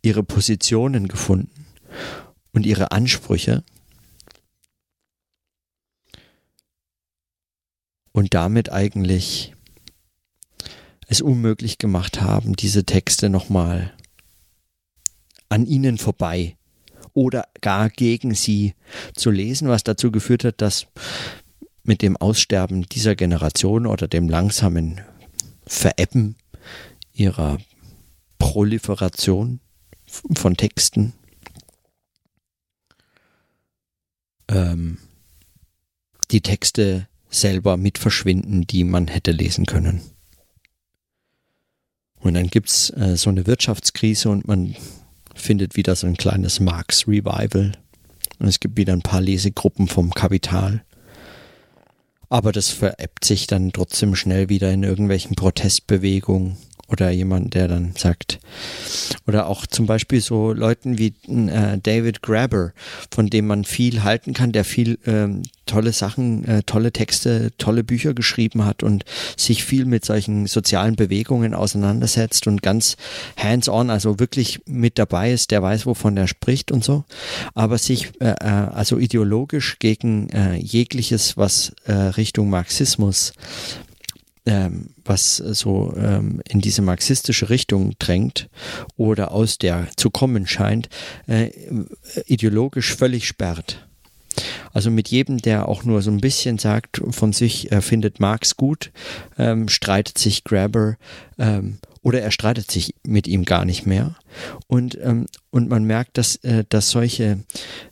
ihre 0.00 0.22
Positionen 0.22 1.08
gefunden 1.08 1.55
und 2.52 2.66
ihre 2.66 2.90
Ansprüche. 2.90 3.62
Und 8.12 8.34
damit 8.34 8.72
eigentlich 8.72 9.54
es 11.06 11.20
unmöglich 11.20 11.78
gemacht 11.78 12.20
haben, 12.20 12.56
diese 12.56 12.84
Texte 12.84 13.28
nochmal 13.28 13.92
an 15.48 15.66
ihnen 15.66 15.98
vorbei 15.98 16.56
oder 17.12 17.48
gar 17.60 17.88
gegen 17.90 18.34
sie 18.34 18.74
zu 19.14 19.30
lesen, 19.30 19.68
was 19.68 19.84
dazu 19.84 20.10
geführt 20.10 20.44
hat, 20.44 20.60
dass 20.60 20.86
mit 21.82 22.02
dem 22.02 22.16
Aussterben 22.16 22.82
dieser 22.82 23.14
Generation 23.14 23.86
oder 23.86 24.08
dem 24.08 24.28
langsamen 24.28 25.00
Verebben 25.66 26.36
ihrer 27.12 27.58
Proliferation 28.38 29.60
von 30.06 30.56
Texten 30.56 31.14
ähm, 34.48 34.98
die 36.30 36.40
Texte 36.40 37.08
selber 37.30 37.76
mit 37.76 37.98
verschwinden, 37.98 38.66
die 38.66 38.84
man 38.84 39.08
hätte 39.08 39.32
lesen 39.32 39.66
können. 39.66 40.00
Und 42.20 42.34
dann 42.34 42.48
gibt's 42.48 42.90
äh, 42.90 43.16
so 43.16 43.30
eine 43.30 43.46
Wirtschaftskrise 43.46 44.30
und 44.30 44.48
man 44.48 44.74
findet 45.34 45.76
wieder 45.76 45.94
so 45.94 46.06
ein 46.06 46.16
kleines 46.16 46.60
Marx 46.60 47.06
Revival. 47.06 47.72
Und 48.38 48.48
es 48.48 48.60
gibt 48.60 48.76
wieder 48.76 48.92
ein 48.92 49.02
paar 49.02 49.20
Lesegruppen 49.20 49.86
vom 49.86 50.12
Kapital. 50.12 50.84
Aber 52.28 52.52
das 52.52 52.70
veräppt 52.70 53.24
sich 53.24 53.46
dann 53.46 53.72
trotzdem 53.72 54.16
schnell 54.16 54.48
wieder 54.48 54.72
in 54.72 54.82
irgendwelchen 54.82 55.36
Protestbewegungen 55.36 56.56
oder 56.88 57.10
jemand, 57.10 57.54
der 57.54 57.68
dann 57.68 57.92
sagt, 57.96 58.38
oder 59.26 59.46
auch 59.48 59.66
zum 59.66 59.86
Beispiel 59.86 60.20
so 60.20 60.52
Leuten 60.52 60.98
wie 60.98 61.14
äh, 61.28 61.78
David 61.82 62.22
Grabber, 62.22 62.72
von 63.10 63.28
dem 63.28 63.46
man 63.46 63.64
viel 63.64 64.04
halten 64.04 64.34
kann, 64.34 64.52
der 64.52 64.64
viel 64.64 64.98
ähm, 65.06 65.42
tolle 65.66 65.92
Sachen, 65.92 66.44
äh, 66.44 66.62
tolle 66.62 66.92
Texte, 66.92 67.50
tolle 67.58 67.82
Bücher 67.82 68.14
geschrieben 68.14 68.64
hat 68.64 68.82
und 68.82 69.04
sich 69.36 69.64
viel 69.64 69.84
mit 69.84 70.04
solchen 70.04 70.46
sozialen 70.46 70.94
Bewegungen 70.96 71.54
auseinandersetzt 71.54 72.46
und 72.46 72.62
ganz 72.62 72.96
hands-on, 73.36 73.90
also 73.90 74.20
wirklich 74.20 74.60
mit 74.66 74.98
dabei 74.98 75.32
ist, 75.32 75.50
der 75.50 75.62
weiß, 75.62 75.86
wovon 75.86 76.16
er 76.16 76.28
spricht 76.28 76.70
und 76.70 76.84
so, 76.84 77.04
aber 77.54 77.78
sich 77.78 78.12
äh, 78.20 78.34
äh 78.40 78.66
also 78.76 78.98
ideologisch 78.98 79.78
gegen 79.78 80.28
äh, 80.30 80.56
jegliches, 80.56 81.36
was 81.36 81.72
äh, 81.86 81.92
Richtung 81.92 82.48
Marxismus 82.50 83.32
ähm, 84.46 84.90
was 85.04 85.36
so 85.36 85.92
ähm, 85.96 86.40
in 86.48 86.60
diese 86.60 86.82
marxistische 86.82 87.50
Richtung 87.50 87.94
drängt 87.98 88.48
oder 88.96 89.32
aus 89.32 89.58
der 89.58 89.88
zu 89.96 90.10
kommen 90.10 90.46
scheint, 90.46 90.88
äh, 91.26 91.50
ideologisch 92.26 92.94
völlig 92.94 93.26
sperrt. 93.26 93.86
Also 94.72 94.90
mit 94.90 95.08
jedem, 95.08 95.38
der 95.38 95.68
auch 95.68 95.84
nur 95.84 96.02
so 96.02 96.10
ein 96.10 96.20
bisschen 96.20 96.58
sagt 96.58 97.00
von 97.10 97.32
sich, 97.32 97.72
er 97.72 97.82
findet 97.82 98.20
Marx 98.20 98.56
gut, 98.56 98.92
ähm, 99.38 99.68
streitet 99.68 100.18
sich 100.18 100.44
Grabber 100.44 100.96
ähm, 101.38 101.78
oder 102.06 102.22
er 102.22 102.30
streitet 102.30 102.70
sich 102.70 102.94
mit 103.04 103.26
ihm 103.26 103.44
gar 103.44 103.64
nicht 103.64 103.84
mehr. 103.84 104.14
Und, 104.68 104.96
ähm, 105.02 105.26
und 105.50 105.68
man 105.68 105.82
merkt, 105.82 106.18
dass, 106.18 106.36
äh, 106.36 106.62
dass 106.68 106.90
solche, 106.90 107.40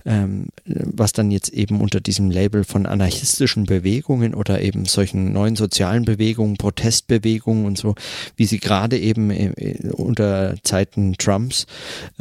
ähm, 0.05 0.51
was 0.65 1.13
dann 1.13 1.33
jetzt 1.33 1.49
eben 1.49 1.81
unter 1.81 2.01
diesem 2.01 2.31
Label 2.31 2.63
von 2.63 2.87
anarchistischen 2.87 3.65
Bewegungen 3.65 4.37
oder 4.37 4.63
eben 4.63 4.85
solchen 4.85 5.33
neuen 5.33 5.57
sozialen 5.57 6.05
Bewegungen, 6.05 6.59
Protestbewegungen 6.59 7.67
und 7.67 7.77
so, 7.77 7.97
wie 8.37 8.45
sie 8.45 8.61
gerade 8.61 9.01
eben 9.01 9.33
äh, 9.33 9.91
unter 9.91 10.55
Zeiten 10.63 11.15
Trumps 11.19 11.67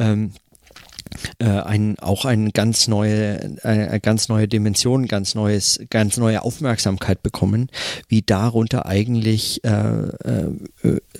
ähm, 0.00 0.32
äh, 1.38 1.46
ein, 1.46 1.98
auch 1.98 2.24
eine 2.24 2.50
ganz 2.50 2.88
neue, 2.88 3.58
eine 3.62 4.00
ganz 4.00 4.28
neue 4.28 4.48
Dimension, 4.48 5.06
ganz 5.06 5.34
neues, 5.34 5.80
ganz 5.90 6.16
neue 6.16 6.42
Aufmerksamkeit 6.42 7.22
bekommen, 7.22 7.68
wie 8.08 8.22
darunter 8.22 8.86
eigentlich 8.86 9.64
äh, 9.64 9.70
äh, 9.70 10.50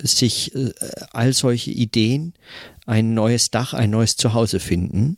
sich 0.01 0.55
äh, 0.55 0.71
all 1.11 1.33
solche 1.33 1.71
Ideen 1.71 2.33
ein 2.85 3.13
neues 3.13 3.51
Dach, 3.51 3.73
ein 3.73 3.89
neues 3.89 4.15
Zuhause 4.15 4.59
finden 4.59 5.15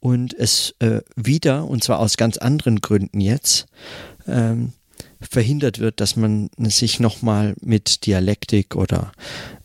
und 0.00 0.34
es 0.34 0.74
äh, 0.80 1.00
wieder, 1.16 1.66
und 1.66 1.82
zwar 1.82 2.00
aus 2.00 2.16
ganz 2.16 2.36
anderen 2.36 2.80
Gründen 2.80 3.20
jetzt, 3.20 3.66
ähm, 4.26 4.72
verhindert 5.20 5.80
wird, 5.80 6.00
dass 6.00 6.16
man 6.16 6.48
sich 6.58 7.00
nochmal 7.00 7.54
mit 7.60 8.06
Dialektik 8.06 8.76
oder 8.76 9.12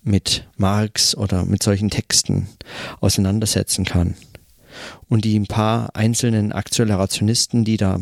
mit 0.01 0.47
Marx 0.57 1.15
oder 1.15 1.45
mit 1.45 1.61
solchen 1.61 1.89
Texten 1.89 2.47
auseinandersetzen 3.01 3.85
kann 3.85 4.15
und 5.09 5.25
die 5.25 5.38
ein 5.38 5.47
paar 5.47 5.95
einzelnen 5.95 6.51
Akzelerationisten, 6.51 7.63
die 7.65 7.77
da 7.77 7.99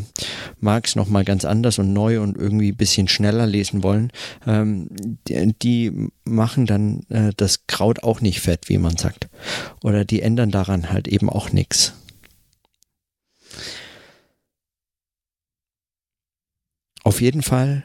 Marx 0.60 0.96
nochmal 0.96 1.24
ganz 1.24 1.46
anders 1.46 1.80
und 1.80 1.94
neu 1.94 2.22
und 2.22 2.38
irgendwie 2.38 2.72
ein 2.72 2.78
bisschen 2.78 3.08
schneller 3.08 3.46
lesen 3.46 3.84
wollen, 3.84 4.12
ähm, 4.46 4.90
die, 5.28 5.54
die, 5.62 6.10
machen 6.24 6.66
dann 6.66 7.02
äh, 7.10 7.32
das 7.36 7.68
Kraut 7.68 8.04
auch 8.04 8.22
nicht 8.22 8.40
fett, 8.40 8.70
wie 8.70 8.78
man 8.78 8.96
sagt. 8.96 9.28
Oder 9.84 10.06
die 10.06 10.22
ändern 10.22 10.52
daran 10.52 10.92
halt 10.92 11.08
eben 11.08 11.30
auch 11.30 11.52
nichts. 11.52 11.94
Auf 17.04 17.20
jeden 17.20 17.42
Fall 17.42 17.84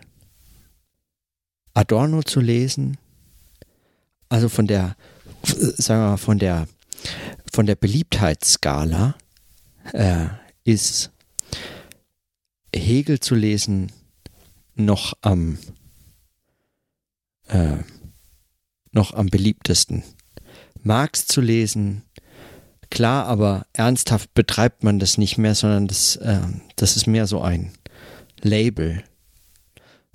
Adorno 1.75 2.22
zu 2.22 2.40
lesen, 2.40 2.96
also 4.29 4.49
von 4.49 4.66
der, 4.66 4.96
sagen 5.42 6.03
wir 6.03 6.11
mal, 6.11 6.16
von 6.16 6.38
der 6.38 6.68
von 7.57 7.64
der 7.64 7.75
Beliebtheitsskala 7.75 9.14
äh, 9.95 10.27
ist 10.64 11.11
Hegel 12.75 13.19
zu 13.19 13.35
lesen 13.35 13.92
noch 14.75 15.14
am 15.23 15.57
äh, 17.49 17.79
noch 18.92 19.14
am 19.14 19.29
beliebtesten. 19.29 20.03
Marx 20.83 21.27
zu 21.27 21.40
lesen, 21.40 22.03
klar, 22.90 23.25
aber 23.25 23.64
ernsthaft 23.73 24.35
betreibt 24.35 24.85
man 24.85 24.99
das 24.99 25.16
nicht 25.16 25.38
mehr, 25.38 25.55
sondern 25.55 25.87
das, 25.87 26.16
äh, 26.16 26.40
das 26.77 26.97
ist 26.97 27.07
mehr 27.07 27.27
so 27.27 27.40
ein 27.40 27.73
Label. 28.42 29.03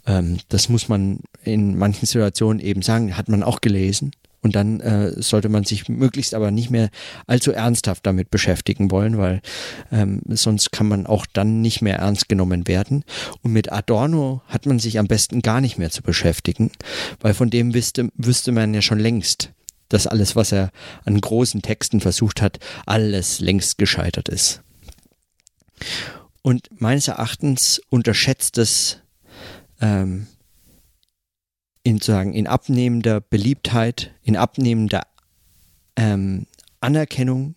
Ähm, 0.06 0.38
das 0.50 0.70
muss 0.70 0.90
man 0.90 1.22
in 1.44 1.76
manchen 1.76 2.06
Situationen 2.06 2.60
eben 2.60 2.84
sagen, 2.84 3.18
hat 3.18 3.30
man 3.30 3.42
auch 3.42 3.62
gelesen. 3.62 4.12
Und 4.44 4.56
dann 4.56 4.80
äh, 4.80 5.22
sollte 5.22 5.50
man 5.50 5.66
sich 5.66 5.88
möglichst 5.88 6.34
aber 6.34 6.50
nicht 6.50 6.72
mehr 6.72 6.90
allzu 7.28 7.52
ernsthaft 7.52 8.06
damit 8.06 8.32
beschäftigen 8.32 8.90
wollen, 8.90 9.18
weil 9.18 9.42
ähm, 9.92 10.22
sonst 10.28 10.72
kann 10.72 10.88
man 10.88 11.06
auch 11.06 11.28
dann 11.32 11.62
nicht 11.62 11.82
mehr 11.82 11.98
ernst 11.98 12.28
genommen 12.28 12.68
werden. 12.68 13.04
Und 13.44 13.54
mit 13.54 13.72
Adorno 13.72 14.42
hat 14.48 14.66
man 14.66 14.80
sich 14.80 14.98
am 14.98 15.08
besten 15.08 15.44
gar 15.44 15.62
nicht 15.62 15.78
mehr 15.78 15.92
zu 15.92 16.02
beschäftigen, 16.02 16.72
weil 17.20 17.36
von 17.36 17.52
dem 17.52 17.76
wüsste, 17.76 18.10
wüsste 18.16 18.52
man 18.52 18.74
ja 18.74 18.82
schon 18.82 19.00
längst, 19.00 19.52
dass 19.90 20.08
alles, 20.08 20.36
was 20.36 20.52
er 20.52 20.72
an 21.06 21.22
großen 21.22 21.62
Texten 21.62 22.02
versucht 22.02 22.42
hat, 22.42 22.60
alles 22.86 23.40
längst 23.42 23.78
gescheitert 23.78 24.28
ist. 24.28 24.62
Und 26.42 26.70
meines 26.80 27.08
Erachtens 27.08 27.80
unterschätzt 27.90 28.58
es 28.58 29.02
ähm, 29.82 30.28
in, 31.84 32.00
sagen, 32.00 32.34
in 32.34 32.48
abnehmender 32.48 33.22
Beliebtheit, 33.22 34.12
in 34.24 34.36
abnehmender 34.36 35.02
ähm, 35.96 36.46
Anerkennung 36.80 37.56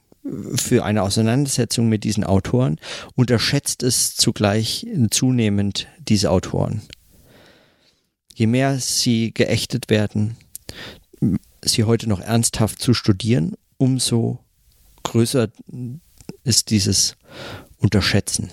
für 0.57 0.85
eine 0.85 1.03
Auseinandersetzung 1.03 1.89
mit 1.89 2.05
diesen 2.05 2.25
Autoren, 2.25 2.79
unterschätzt 3.15 3.83
es 3.83 4.17
zugleich 4.17 4.87
zunehmend 5.11 5.87
diese 5.99 6.31
Autoren. 6.31 6.83
Je 8.35 8.47
mehr 8.47 8.79
sie 8.81 9.33
geächtet 9.33 9.91
werden, 9.91 10.37
sie 11.63 11.85
heute 11.85 12.09
noch 12.09 12.21
ernsthaft 12.21 12.81
zu 12.81 12.95
studieren, 12.95 13.55
umso 13.77 14.41
größer 15.03 15.49
ist 16.43 16.71
dieses 16.71 17.17
Unterschätzen. 17.77 18.51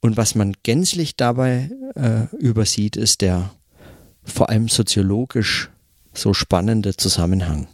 Und 0.00 0.16
was 0.16 0.34
man 0.34 0.54
gänzlich 0.62 1.16
dabei 1.16 1.70
äh, 1.94 2.34
übersieht, 2.36 2.96
ist 2.96 3.20
der 3.20 3.50
vor 4.24 4.50
allem 4.50 4.68
soziologisch 4.68 5.70
so 6.12 6.32
spannende 6.32 6.96
Zusammenhang. 6.96 7.68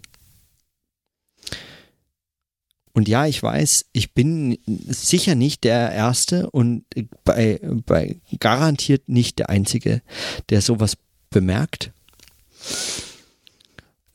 Und 2.92 3.08
ja, 3.08 3.26
ich 3.26 3.42
weiß, 3.42 3.86
ich 3.92 4.14
bin 4.14 4.58
sicher 4.66 5.34
nicht 5.34 5.64
der 5.64 5.92
Erste 5.92 6.50
und 6.50 6.84
bei, 7.24 7.60
bei 7.86 8.20
garantiert 8.40 9.08
nicht 9.08 9.38
der 9.38 9.48
Einzige, 9.48 10.02
der 10.48 10.60
sowas 10.60 10.96
bemerkt 11.30 11.92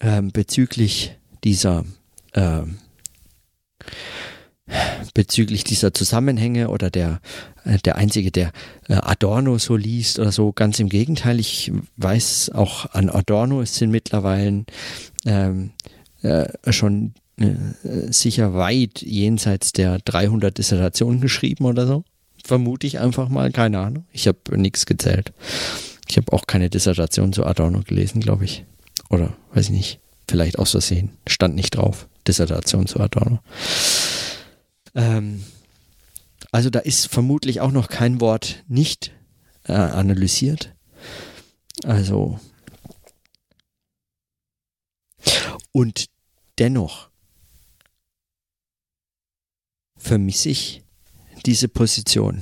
ähm, 0.01 0.31
bezüglich 0.31 1.15
dieser 1.43 1.85
ähm, 2.33 2.79
bezüglich 5.13 5.63
dieser 5.63 5.93
Zusammenhänge 5.93 6.69
oder 6.69 6.89
der, 6.89 7.19
äh, 7.63 7.77
der 7.79 7.95
Einzige, 7.97 8.31
der 8.31 8.51
äh, 8.87 8.93
Adorno 8.93 9.57
so 9.57 9.75
liest 9.75 10.19
oder 10.19 10.31
so. 10.31 10.51
Ganz 10.51 10.79
im 10.79 10.89
Gegenteil, 10.89 11.39
ich 11.39 11.71
weiß 11.97 12.51
auch 12.53 12.91
an 12.93 13.09
Adorno, 13.09 13.61
es 13.61 13.75
sind 13.75 13.91
mittlerweile 13.91 14.65
ähm, 15.25 15.71
äh, 16.21 16.47
schon 16.71 17.13
äh, 17.37 17.53
sicher 18.11 18.53
weit 18.53 19.01
jenseits 19.01 19.71
der 19.71 19.99
300 19.99 20.57
Dissertationen 20.57 21.21
geschrieben 21.21 21.65
oder 21.65 21.85
so. 21.85 22.03
Vermute 22.43 22.87
ich 22.87 22.99
einfach 22.99 23.29
mal, 23.29 23.51
keine 23.51 23.79
Ahnung. 23.79 24.05
Ich 24.11 24.27
habe 24.27 24.37
nichts 24.55 24.85
gezählt. 24.85 25.33
Ich 26.07 26.17
habe 26.17 26.31
auch 26.33 26.45
keine 26.45 26.69
Dissertation 26.69 27.33
zu 27.33 27.45
Adorno 27.45 27.81
gelesen, 27.81 28.21
glaube 28.21 28.45
ich. 28.45 28.65
Oder 29.09 29.35
weiß 29.53 29.65
ich 29.65 29.71
nicht. 29.71 29.99
Vielleicht 30.29 30.59
aus 30.59 30.71
Versehen. 30.71 31.11
Stand 31.27 31.55
nicht 31.55 31.75
drauf. 31.75 32.07
Dissertation 32.27 32.87
zu 32.87 32.99
Adorno. 32.99 33.39
Ähm, 34.95 35.43
also 36.51 36.69
da 36.69 36.79
ist 36.79 37.07
vermutlich 37.07 37.61
auch 37.61 37.71
noch 37.71 37.89
kein 37.89 38.21
Wort 38.21 38.63
nicht 38.67 39.11
äh, 39.65 39.73
analysiert. 39.73 40.73
Also 41.83 42.39
und 45.71 46.05
dennoch 46.57 47.09
vermisse 49.97 50.49
ich 50.49 50.83
diese 51.45 51.67
Position. 51.67 52.41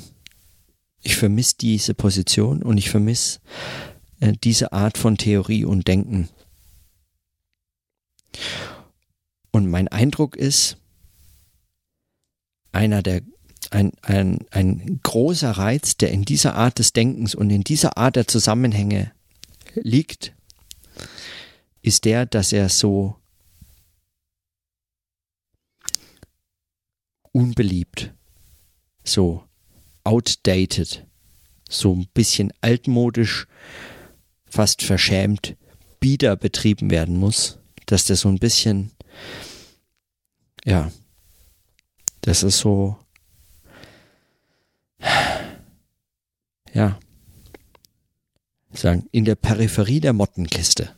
Ich 1.01 1.15
vermisse 1.15 1.55
diese 1.59 1.95
Position 1.95 2.61
und 2.61 2.77
ich 2.77 2.91
vermisse 2.91 3.39
äh, 4.19 4.33
diese 4.43 4.71
Art 4.71 4.99
von 4.99 5.17
Theorie 5.17 5.65
und 5.65 5.87
Denken. 5.87 6.29
Und 9.51 9.67
mein 9.67 9.87
Eindruck 9.87 10.35
ist, 10.35 10.77
einer 12.73 13.01
der 13.01 13.21
ein, 13.71 13.91
ein, 14.01 14.45
ein 14.51 14.99
großer 15.01 15.51
Reiz, 15.51 15.97
der 15.97 16.11
in 16.11 16.25
dieser 16.25 16.55
Art 16.55 16.79
des 16.79 16.93
Denkens 16.93 17.33
und 17.33 17.49
in 17.49 17.63
dieser 17.63 17.97
Art 17.97 18.15
der 18.15 18.27
Zusammenhänge 18.27 19.11
liegt, 19.75 20.33
ist 21.81 22.05
der, 22.05 22.25
dass 22.25 22.53
er 22.53 22.69
so 22.69 23.15
unbeliebt, 27.31 28.13
so 29.03 29.43
outdated, 30.03 31.05
so 31.67 31.95
ein 31.95 32.07
bisschen 32.13 32.53
altmodisch, 32.61 33.47
fast 34.45 34.83
verschämt, 34.83 35.55
bieder 35.99 36.35
betrieben 36.35 36.91
werden 36.91 37.17
muss, 37.17 37.57
dass 37.87 38.05
der 38.05 38.17
so 38.17 38.29
ein 38.29 38.37
bisschen, 38.37 38.91
ja, 40.63 40.91
das 42.23 42.41
ist 42.41 42.59
so, 42.59 42.97
ja, 46.73 46.97
sagen, 48.71 49.07
in 49.11 49.25
der 49.25 49.35
Peripherie 49.35 49.99
der 49.99 50.13
Mottenkiste. 50.13 50.95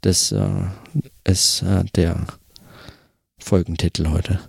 Das 0.00 0.32
äh, 0.32 0.66
ist 1.24 1.62
äh, 1.62 1.84
der 1.94 2.26
Folgentitel 3.38 4.08
heute. 4.08 4.40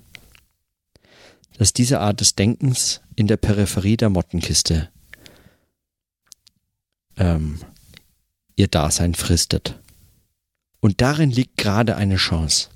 Dass 1.57 1.73
diese 1.73 1.99
Art 1.99 2.21
des 2.21 2.35
Denkens 2.35 3.01
in 3.15 3.27
der 3.27 3.37
Peripherie 3.37 3.97
der 3.97 4.09
Mottenkiste 4.09 4.89
ähm, 7.17 7.59
ihr 8.55 8.67
Dasein 8.67 9.15
fristet. 9.15 9.79
Und 10.85 11.01
darin 11.01 11.31
liegt 11.31 11.57
gerade 11.57 11.95
eine 11.95 12.17
Chance. 12.17 12.69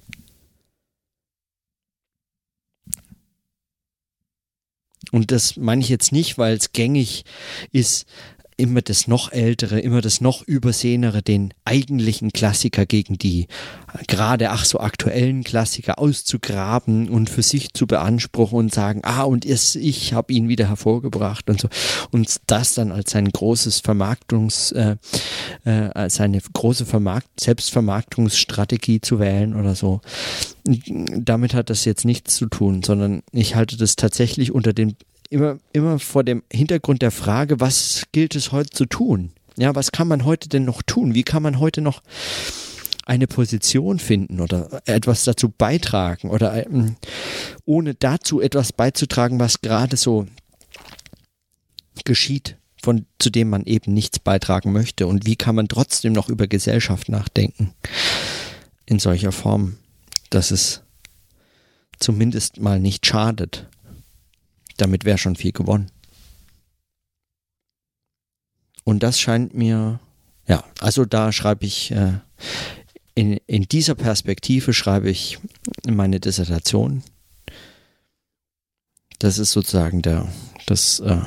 Und 5.12 5.30
das 5.30 5.58
meine 5.58 5.82
ich 5.82 5.90
jetzt 5.90 6.12
nicht, 6.12 6.40
weil 6.40 6.58
es 6.58 6.72
gängig 6.72 7.24
ist, 7.72 8.08
immer 8.60 8.82
das 8.82 9.08
noch 9.08 9.32
ältere, 9.32 9.80
immer 9.80 10.02
das 10.02 10.22
noch 10.22 10.44
übersehenere, 10.44 11.22
den 11.22 11.54
eigentlichen 11.66 12.32
Klassiker 12.32 12.86
gegen 12.86 13.18
die 13.18 13.48
gerade 14.08 14.52
ach 14.52 14.66
so 14.66 14.80
aktuellen 14.80 15.44
Klassiker 15.44 15.98
auszugraben 15.98 17.10
und 17.10 17.30
für 17.30 17.42
sich 17.42 17.74
zu 17.74 17.88
beanspruchen 17.88 18.58
und 18.58 18.74
sagen, 18.74 19.02
ah 19.04 19.24
und 19.24 19.46
ich, 19.46 20.14
habe 20.14 20.34
ihn 20.34 20.50
wieder 20.50 20.68
hervorgebracht 20.68 21.50
und 21.50 21.62
so 21.62 21.70
und 22.12 22.42
das 22.48 22.74
dann 22.74 22.92
als 22.92 23.12
sein 23.12 23.30
großes 23.30 23.80
Vermarktungs, 23.80 24.72
äh, 24.74 24.98
äh, 25.66 25.90
als 25.94 26.20
eine 26.20 26.42
große 26.54 26.86
Vermarkt 26.86 27.40
Selbstvermarktungsstrategie 27.40 29.02
zu 29.02 29.20
wählen 29.20 29.56
oder 29.56 29.76
so. 29.76 30.02
Damit 30.66 31.54
hat 31.54 31.70
das 31.70 31.86
jetzt 31.86 32.06
nichts 32.06 32.36
zu 32.36 32.48
tun, 32.48 32.84
sondern 32.84 33.24
ich 33.32 33.56
halte 33.56 33.78
das 33.78 33.96
tatsächlich 33.96 34.52
unter 34.52 34.74
den 34.74 34.96
immer, 35.30 35.58
immer 35.74 36.00
vor 36.00 36.24
dem 36.24 36.44
Hintergrund 36.52 37.02
der 37.02 37.12
Frage, 37.12 37.60
was 37.60 38.06
gilt 38.12 38.36
es 38.36 38.52
heute 38.52 38.70
zu 38.70 38.86
tun? 38.86 39.32
Ja, 39.58 39.76
was 39.76 39.92
kann 39.92 40.08
man 40.08 40.26
heute 40.26 40.50
denn 40.50 40.66
noch 40.66 40.82
tun? 40.82 41.14
Wie 41.14 41.24
kann 41.24 41.44
man 41.44 41.60
heute 41.60 41.82
noch 41.82 42.02
eine 43.06 43.28
Position 43.28 44.00
finden 44.00 44.40
oder 44.40 44.82
etwas 44.86 45.24
dazu 45.24 45.50
beitragen 45.50 46.30
oder 46.30 46.68
ähm, 46.68 46.96
ohne 47.66 47.96
dazu 47.96 48.40
etwas 48.40 48.72
beizutragen, 48.72 49.40
was 49.40 49.62
gerade 49.62 49.98
so 49.98 50.28
geschieht, 52.06 52.58
von 52.82 53.06
zu 53.18 53.32
dem 53.32 53.50
man 53.50 53.66
eben 53.66 53.94
nichts 53.94 54.20
beitragen 54.20 54.72
möchte 54.72 55.08
und 55.08 55.26
wie 55.26 55.36
kann 55.36 55.56
man 55.56 55.68
trotzdem 55.68 56.14
noch 56.14 56.30
über 56.30 56.48
Gesellschaft 56.48 57.10
nachdenken 57.10 57.74
in 58.86 59.00
solcher 59.00 59.32
Form, 59.32 59.78
dass 60.30 60.52
es 60.52 60.84
zumindest 62.00 62.60
mal 62.60 62.80
nicht 62.80 63.06
schadet 63.06 63.68
damit 64.82 65.06
wäre 65.06 65.18
schon 65.18 65.36
viel 65.36 65.52
gewonnen. 65.52 65.92
Und 68.84 69.04
das 69.04 69.20
scheint 69.20 69.54
mir, 69.54 70.00
ja, 70.48 70.64
also 70.80 71.06
da 71.06 71.32
schreibe 71.32 71.66
ich, 71.66 71.92
äh, 71.92 72.20
in, 73.14 73.40
in 73.46 73.64
dieser 73.64 73.96
Perspektive 73.96 74.74
schreibe 74.74 75.10
ich 75.10 75.38
meine 75.86 76.20
Dissertation. 76.20 77.04
Das 79.20 79.38
ist 79.38 79.52
sozusagen 79.52 80.02
der, 80.02 80.32
das, 80.66 81.02
äh, 81.02 81.22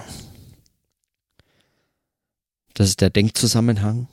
das 2.74 2.88
ist 2.88 3.00
der 3.00 3.10
Denkzusammenhang. 3.10 4.08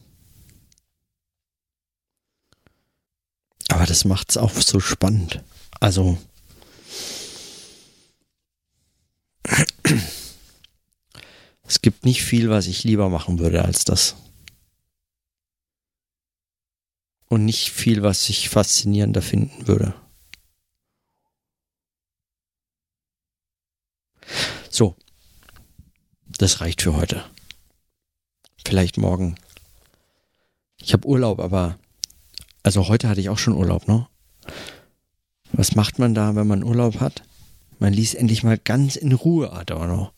Aber 3.69 3.85
das 3.85 4.03
macht 4.03 4.31
es 4.31 4.37
auch 4.37 4.53
so 4.53 4.79
spannend. 4.79 5.43
Also, 5.79 6.17
es 11.69 11.81
gibt 11.81 12.03
nicht 12.03 12.23
viel, 12.23 12.49
was 12.49 12.65
ich 12.65 12.83
lieber 12.83 13.09
machen 13.09 13.37
würde 13.37 13.63
als 13.63 13.85
das. 13.85 14.15
Und 17.27 17.45
nicht 17.45 17.69
viel, 17.69 18.01
was 18.01 18.27
ich 18.27 18.49
faszinierender 18.49 19.21
finden 19.21 19.67
würde. 19.67 19.93
So, 24.71 24.95
das 26.25 26.59
reicht 26.59 26.81
für 26.81 26.95
heute. 26.95 27.23
Vielleicht 28.65 28.97
morgen. 28.97 29.35
Ich 30.81 30.93
habe 30.93 31.07
Urlaub, 31.07 31.39
aber 31.39 31.77
also 32.63 32.87
heute 32.87 33.07
hatte 33.07 33.21
ich 33.21 33.29
auch 33.29 33.37
schon 33.37 33.55
Urlaub, 33.55 33.87
ne? 33.87 34.07
Was 35.51 35.75
macht 35.75 35.99
man 35.99 36.15
da, 36.15 36.35
wenn 36.35 36.47
man 36.47 36.63
Urlaub 36.63 36.99
hat? 36.99 37.21
Man 37.77 37.93
liest 37.93 38.15
endlich 38.15 38.41
mal 38.41 38.57
ganz 38.57 38.95
in 38.95 39.11
Ruhe 39.13 39.53
Adorno. 39.53 40.11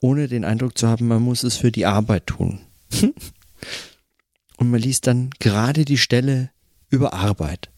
Ohne 0.00 0.28
den 0.28 0.44
Eindruck 0.44 0.78
zu 0.78 0.88
haben, 0.88 1.08
man 1.08 1.22
muss 1.22 1.42
es 1.42 1.56
für 1.56 1.72
die 1.72 1.86
Arbeit 1.86 2.26
tun. 2.26 2.60
Und 4.56 4.70
man 4.70 4.80
liest 4.80 5.06
dann 5.06 5.30
gerade 5.38 5.84
die 5.84 5.98
Stelle 5.98 6.50
über 6.88 7.12
Arbeit 7.12 7.70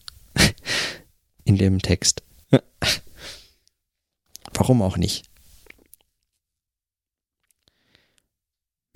in 1.44 1.56
dem 1.56 1.80
Text. 1.80 2.22
Warum 4.52 4.82
auch 4.82 4.96
nicht? 4.96 5.24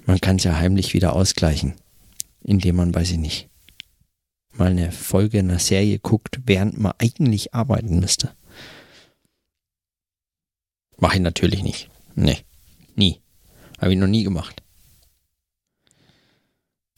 Man 0.07 0.21
kann 0.21 0.37
es 0.37 0.45
ja 0.45 0.57
heimlich 0.57 0.93
wieder 0.93 1.15
ausgleichen, 1.15 1.75
indem 2.43 2.77
man, 2.77 2.95
weiß 2.95 3.13
ich 3.13 3.19
nicht, 3.19 3.49
mal 4.53 4.71
eine 4.71 4.93
Folge 4.93 5.39
einer 5.39 5.59
Serie 5.59 5.99
guckt, 5.99 6.41
während 6.45 6.79
man 6.79 6.93
eigentlich 6.99 7.55
arbeiten 7.55 8.01
müsste. 8.01 8.35
Mache 10.99 11.17
ich 11.17 11.23
natürlich 11.23 11.63
nicht. 11.63 11.91
Nee. 12.15 12.45
Habe 13.85 13.93
ich 13.93 14.01
noch 14.01 14.07
nie 14.07 14.25
gemacht. 14.25 14.63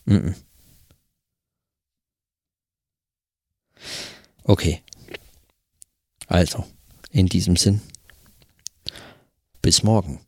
-mm. 0.07 0.37
Okay. 4.45 4.84
Also, 6.28 6.64
in 7.11 7.26
diesem 7.26 7.57
Sinn. 7.57 7.80
Bis 9.62 9.82
morgen. 9.82 10.26